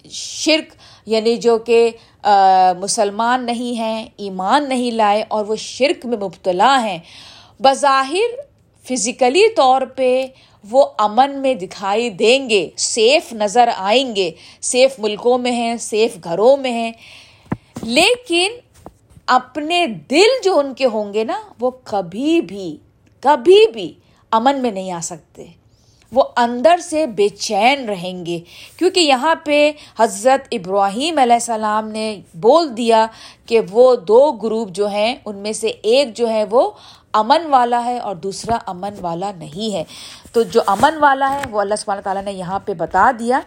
شرک 0.10 0.74
یعنی 1.06 1.36
جو 1.38 1.58
کہ 1.58 1.90
مسلمان 2.80 3.46
نہیں 3.46 3.78
ہیں، 3.78 4.06
ایمان 4.18 4.70
نہیں 4.70 4.92
لائے 4.92 5.24
اور 5.28 5.46
وہ 5.46 5.56
شرک 5.56 6.06
میں 6.06 6.18
مبتلا 6.18 6.82
ہیں، 6.84 6.98
بظاہر 7.60 8.36
فزیکلی 8.86 9.48
طور 9.50 9.82
پہ 9.82 10.26
وہ 10.70 10.86
امن 10.98 11.38
میں 11.42 11.54
دکھائی 11.54 12.10
دیں 12.10 12.50
گے، 12.50 12.70
سیف 12.78 13.34
نظر 13.34 13.70
آئیں 13.76 14.16
گے، 14.16 14.32
سیف 14.62 15.00
ملکوں 15.00 15.38
میں 15.38 15.52
ہیں، 15.52 15.76
سیف 15.78 16.18
گھروں 16.24 16.58
میں 16.58 16.72
ہیں۔ 16.72 16.92
لیکن 17.84 18.52
اپنے 19.28 19.86
دل 20.12 20.30
جو 20.44 20.58
ان 20.60 20.74
کے 20.74 20.86
ہوں 20.86 21.14
گے 21.14 21.24
نا، 21.24 21.42
وہ 21.60 21.72
کبھی 21.84 22.42
بھی 22.42 22.78
کبھی 23.20 23.66
بھی 23.74 23.94
امن 24.32 24.62
میں 24.62 24.72
نہیں 24.72 24.92
آ 24.92 25.00
سکتے۔ 25.04 25.46
وہ 26.12 26.24
اندر 26.38 26.78
سے 26.78 27.06
بے 27.06 27.30
چین 27.30 27.90
رہیں 27.90 28.26
گے۔ 28.26 28.40
کیونکہ 28.78 29.00
یہاں 29.00 29.36
پہ 29.36 29.72
حضرت 30.00 30.48
ابراہیم 30.52 31.18
علیہ 31.18 31.34
السلام 31.34 31.88
نے 31.88 32.22
بول 32.34 32.78
دیا 32.78 33.08
کہ 33.46 33.60
وہ 33.72 33.96
دو 33.96 34.32
گروپ 34.32 34.70
جو 34.70 34.88
ہیں، 34.88 35.16
ان 35.26 35.36
میں 35.36 35.54
سے 35.54 35.68
ایک 35.68 36.16
جو 36.16 36.30
ہے 36.30 36.44
وہ 36.50 36.72
امن 37.14 37.46
والا 37.46 37.86
ہے 37.86 38.00
اور 38.00 38.16
دوسرا 38.16 38.58
امن 38.68 38.94
والا 39.02 39.32
نہیں 39.38 39.74
ہے۔ 39.74 39.84
تو 40.34 40.42
جو 40.42 40.62
امن 40.68 40.98
والا 41.00 41.34
ہے، 41.34 41.44
وہ 41.52 41.62
اللہ 41.62 41.76
سبحانہ 41.76 42.02
تعالیٰ 42.02 42.24
نے 42.24 42.32
یہاں 42.32 42.60
پہ 42.66 42.74
بتا 42.74 43.12
دیا۔ 43.20 43.40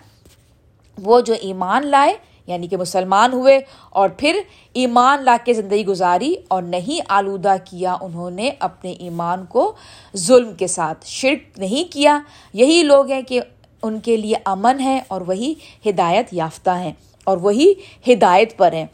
وہ 1.03 1.21
جو 1.21 1.35
ایمان 1.41 1.87
لائے 1.87 2.15
یعنی 2.47 2.67
کہ 2.67 2.77
مسلمان 2.77 3.33
ہوئے 3.33 3.61
اور 3.91 4.09
پھر 4.09 4.41
ایمان 4.73 5.25
لا 5.25 5.37
کے 5.45 5.53
زندگی 5.53 5.87
گزاری 5.87 6.35
اور 6.49 6.63
نہیں 6.63 7.05
آلودہ 7.09 7.55
کیا 7.65 7.97
انہوں 8.01 8.31
نے 8.31 8.51
اپنے 8.59 8.93
ایمان 8.93 9.47
کو 9.47 9.73
ظلم 10.17 10.55
کے 10.55 10.67
ساتھ۔ 10.67 11.07
شرک 11.07 11.59
نہیں 11.59 11.93
کیا۔ 11.93 12.19
یہی 12.53 12.83
لوگ 12.83 13.11
ہیں 13.11 13.23
کہ 13.23 13.41
ان 13.83 14.01
کے 14.01 14.17
لیے 14.17 14.35
امن 14.45 14.81
ہے 14.81 15.01
اور 15.09 15.21
وہی 15.21 15.55
ہدایت 15.87 16.27
یافتہ 16.33 16.71
ہیں 16.71 16.93
اور 17.25 17.37
وہی 17.37 17.73
ہدایت 18.09 18.59
پر 18.59 18.73
ہیں۔ 18.73 18.87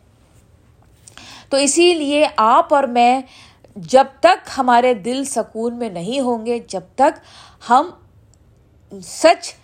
تو 1.48 1.56
اسی 1.56 1.94
لیے 1.94 2.26
آپ 2.36 2.74
اور 2.74 2.84
میں 2.84 3.20
جب 3.76 4.04
تک 4.20 4.50
ہمارے 4.58 4.94
دل 4.94 5.24
سکون 5.24 5.74
میں 5.74 5.88
نہیں 5.88 6.20
ہوں 6.20 6.46
گے، 6.46 6.58
جب 6.58 6.80
تک 6.94 7.18
ہم 7.70 7.90
سچ 9.02 9.54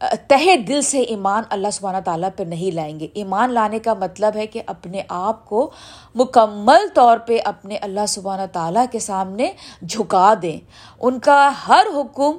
تہ 0.00 0.56
دل 0.68 0.82
سے 0.82 1.00
ایمان 1.00 1.42
اللہ 1.50 1.70
سبحانہ 1.72 1.98
تعالیٰ 2.04 2.28
پہ 2.36 2.42
نہیں 2.42 2.74
لائیں 2.74 3.00
گے۔ 3.00 3.06
ایمان 3.14 3.52
لانے 3.52 3.78
کا 3.78 3.94
مطلب 3.94 4.36
ہے 4.36 4.46
کہ 4.46 4.62
اپنے 4.66 5.02
آپ 5.08 5.44
کو 5.44 5.70
مکمل 6.14 6.88
طور 6.94 7.18
پہ 7.18 7.38
اپنے 7.44 7.76
اللہ 7.76 8.06
سبحانہ 8.08 8.46
تعالیٰ 8.52 8.84
کے 8.92 8.98
سامنے 8.98 9.52
جھکا 9.82 10.34
دیں۔ 10.42 10.58
ان 11.00 11.18
کا 11.18 11.50
ہر 11.68 11.86
حکم 11.96 12.38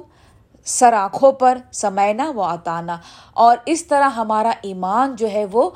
سر 0.64 0.92
آنکھوں 0.92 1.32
پر 1.32 1.58
سمینا 1.72 2.30
و 2.36 2.42
آتانا۔ 2.42 2.96
اور 3.34 3.56
اس 3.66 3.86
طرح 3.86 4.08
ہمارا 4.08 4.50
ایمان 4.62 5.16
جو 5.16 5.28
ہے 5.32 5.44
وہ 5.52 5.70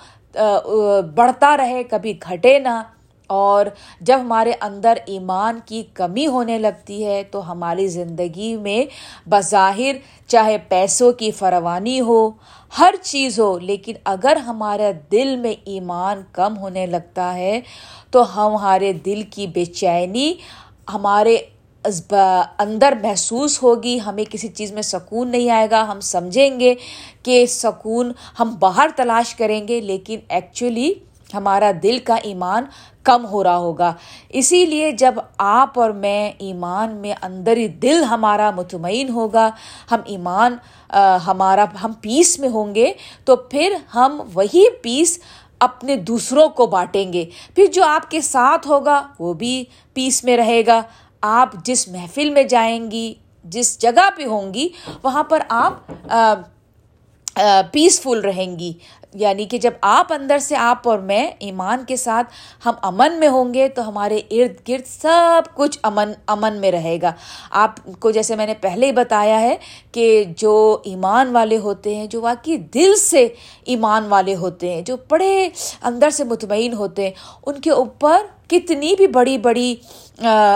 بڑھتا 1.15 1.57
رہے، 1.57 1.85
کبھی 1.85 2.19
گھٹے 2.31 2.59
نہ 2.59 2.83
اور 3.27 3.67
جب 4.01 4.19
ہمارے 4.21 4.53
اندر 4.61 4.99
ایمان 5.07 5.59
کی 5.67 5.83
کمی 5.95 6.27
ہونے 6.27 6.59
لگتی 6.59 7.05
ہے 7.05 7.23
تو 7.31 7.51
ہماری 7.51 7.87
زندگی 7.89 8.55
میں 8.57 8.85
بظاہر 9.29 9.97
چاہے 10.29 10.57
پیسوں 10.69 11.11
کی 11.13 11.31
فروانی 11.31 12.01
ہو، 12.01 12.31
ہر 12.73 12.95
چیز 13.03 13.39
ہو، 13.41 13.59
لیکن 13.59 13.95
اگر 14.05 14.37
ہمارے 14.37 14.93
دل 15.13 15.37
میں 15.37 15.55
ایمان 15.65 16.23
کم 16.33 16.57
ہونے 16.59 16.87
لگتا 16.87 17.35
ہے 17.35 17.61
تو 18.11 18.25
ہمارے 18.37 18.93
دل 19.05 19.23
کی 19.31 19.47
بے 19.47 19.65
چینی 19.65 20.33
ہمارے 20.93 21.37
اندر 22.59 22.95
محسوس 23.03 23.63
ہوگی، 23.63 23.99
ہمیں 24.07 24.25
کسی 24.31 24.49
چیز 24.49 24.73
میں 24.73 24.83
سکون 24.83 25.29
نہیں 25.31 25.51
آئے 25.51 25.67
گا۔ 25.71 25.83
ہم 25.91 26.01
سمجھیں 26.01 26.61
گے 26.61 26.75
کہ 27.23 27.45
سکون 27.47 28.13
ہم 28.41 28.55
باہر 28.59 28.89
تلاش 28.97 29.35
کریں 29.35 29.67
گے، 29.69 29.81
لیکن 29.81 30.19
ایکچولی 30.29 30.93
ہمارا 31.35 31.71
دل 31.83 31.99
کا 31.99 32.15
ایمان 32.23 32.65
کم 33.07 33.27
ہو 33.27 33.43
رہا 33.45 33.57
ہوگا۔ 33.57 33.93
اسی 34.31 34.65
لیے 34.67 34.91
جب 34.93 35.15
آپ 35.39 35.79
اور 35.81 35.91
میں 35.91 36.31
ایمان 36.39 36.95
میں 36.97 37.15
اندر 37.23 37.59
دل 37.83 38.03
ہمارا 38.03 38.51
مطمئن 38.51 39.09
ہوگا، 39.09 39.49
ہم 39.91 40.01
ایمان 40.05 40.57
ہمارا، 41.27 41.65
ہم 41.85 41.93
پیس 42.01 42.39
میں 42.39 42.49
ہوں 42.49 42.75
گے، 42.75 42.93
تو 43.25 43.37
پھر 43.37 43.77
ہم 43.95 44.21
وہی 44.35 44.65
پیس 44.83 45.19
اپنے 45.61 45.97
دوسروں 45.97 46.49
کو 46.49 46.67
بانٹیں 46.67 47.13
گے۔ 47.13 47.25
پھر 47.55 47.67
جو 47.73 47.85
آپ 47.85 48.11
کے 48.11 48.21
ساتھ 48.21 48.69
ہوگا، 48.69 49.03
وہ 49.19 49.33
بھی 49.35 49.65
پیس 49.95 50.23
میں 50.25 50.37
رہے 50.37 50.63
گا۔ 50.67 50.81
آپ 51.21 51.53
جس 51.65 51.87
محفل 51.89 52.31
میں 52.31 52.43
جائیں 52.43 52.91
گی، 52.91 53.13
جس 53.45 53.79
جگہ 53.79 54.09
پہ 54.17 54.25
ہوں 54.25 54.53
گی، 54.55 54.69
وہاں 55.03 55.23
پر 55.25 55.43
آپ 55.49 55.75
پیسفل 57.73 58.21
رہیں 58.21 58.59
گی۔ 58.59 58.73
یعنی 59.17 59.45
کہ 59.45 59.59
جب 59.59 59.71
آپ 59.81 60.13
اندر 60.13 60.39
سے 60.39 60.57
آپ 60.57 60.89
اور 60.89 60.99
میں 60.99 61.31
ایمان 61.39 61.85
کے 61.89 61.97
ساتھ 61.97 62.27
ہم 62.67 62.75
امن 62.83 63.19
میں 63.19 63.29
ہوں 63.29 63.55
گے 63.55 63.69
تو 63.69 63.89
ہمارے 63.89 64.21
ارد 64.31 64.69
گرد 64.69 64.87
سب 64.87 65.43
کچھ 65.55 65.79
امن 65.83 66.13
امن 66.27 66.61
میں 66.61 66.73
رہے 66.73 66.99
گا۔ 67.03 67.13
آپ 67.51 67.75
کو 68.01 68.11
جیسے 68.11 68.37
میں 68.37 68.47
نے 68.47 68.55
پہلے 68.55 68.87
ہی 68.87 68.93
بتایا 68.93 69.41
ہے 69.41 69.57
کہ 69.93 70.25
جو 70.37 70.79
ایمان 70.85 71.31
والے 71.31 71.59
ہوتے 71.59 71.95
ہیں، 71.95 72.07
جو 72.07 72.21
واقعی 72.21 72.57
دل 72.57 72.97
سے 72.97 73.29
ایمان 73.65 74.07
والے 74.09 74.35
ہوتے 74.37 74.75
ہیں، 74.75 74.83
جو 74.83 74.97
بڑے 75.09 75.49
اندر 75.83 76.11
سے 76.11 76.25
مطمئن 76.25 76.73
ہوتے 76.73 77.03
ہیں، 77.03 77.11
ان 77.47 77.61
کے 77.61 77.71
اوپر 77.71 78.27
کتنی 78.49 78.95
بھی 78.97 79.07
بڑی 79.07 79.39
بڑی 79.39 79.75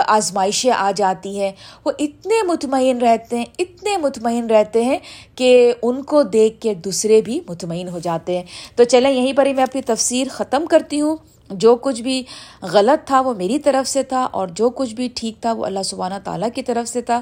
آزمائشیں 0.07 0.71
آ 0.71 0.91
جاتی 0.95 1.39
ہیں، 1.39 1.51
وہ 1.85 1.91
اتنے 1.99 2.43
مطمئن 2.43 2.97
رہتے 2.97 3.37
ہیں، 3.37 3.45
اتنے 3.59 3.97
مطمئن 3.97 4.45
رہتے 4.45 4.83
ہیں 4.85 4.97
کہ 5.35 5.73
ان 5.81 6.03
کو 6.03 6.23
دیکھ 6.23 6.61
کے 6.61 6.73
دوسرے 6.73 7.21
بھی 7.21 7.39
مطمئن 7.49 7.87
ہو 7.87 7.99
جاتے 7.99 8.37
ہیں۔ 8.37 8.45
تو 8.75 8.83
چلیں، 8.83 9.11
یہیں 9.11 9.33
پر 9.33 9.45
ہی 9.45 9.53
میں 9.53 9.63
اپنی 9.63 9.81
تفسیر 9.81 10.27
ختم 10.31 10.65
کرتی 10.65 11.01
ہوں۔ 11.01 11.15
جو 11.49 11.75
کچھ 11.75 12.01
بھی 12.01 12.23
غلط 12.61 13.07
تھا 13.07 13.21
وہ 13.21 13.33
میری 13.33 13.59
طرف 13.59 13.87
سے 13.87 14.03
تھا 14.03 14.27
اور 14.31 14.47
جو 14.47 14.69
کچھ 14.69 14.93
بھی 14.93 15.09
ٹھیک 15.15 15.41
تھا 15.41 15.53
وہ 15.53 15.65
اللہ 15.65 15.83
سبحانہ 15.85 16.15
تعالیٰ 16.23 16.49
کی 16.55 16.63
طرف 16.63 16.89
سے 16.89 17.01
تھا۔ 17.01 17.21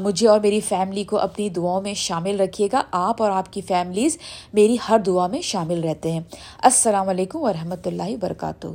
مجھے 0.00 0.28
اور 0.28 0.40
میری 0.40 0.60
فیملی 0.60 1.04
کو 1.04 1.18
اپنی 1.18 1.48
دعاؤں 1.48 1.82
میں 1.82 1.94
شامل 1.94 2.40
رکھیے 2.40 2.68
گا۔ 2.72 2.82
آپ 2.92 3.22
اور 3.22 3.30
آپ 3.30 3.52
کی 3.52 3.60
فیملیز 3.60 4.18
میری 4.52 4.76
ہر 4.88 4.98
دعا 4.98 5.26
میں 5.26 5.40
شامل 5.40 5.80
رہتے 5.80 6.12
ہیں۔ 6.12 6.20
السلام 6.62 7.08
علیکم 7.08 7.38
ورحمۃ 7.38 7.86
اللہ 7.86 8.10
وبرکاتہ۔ 8.10 8.66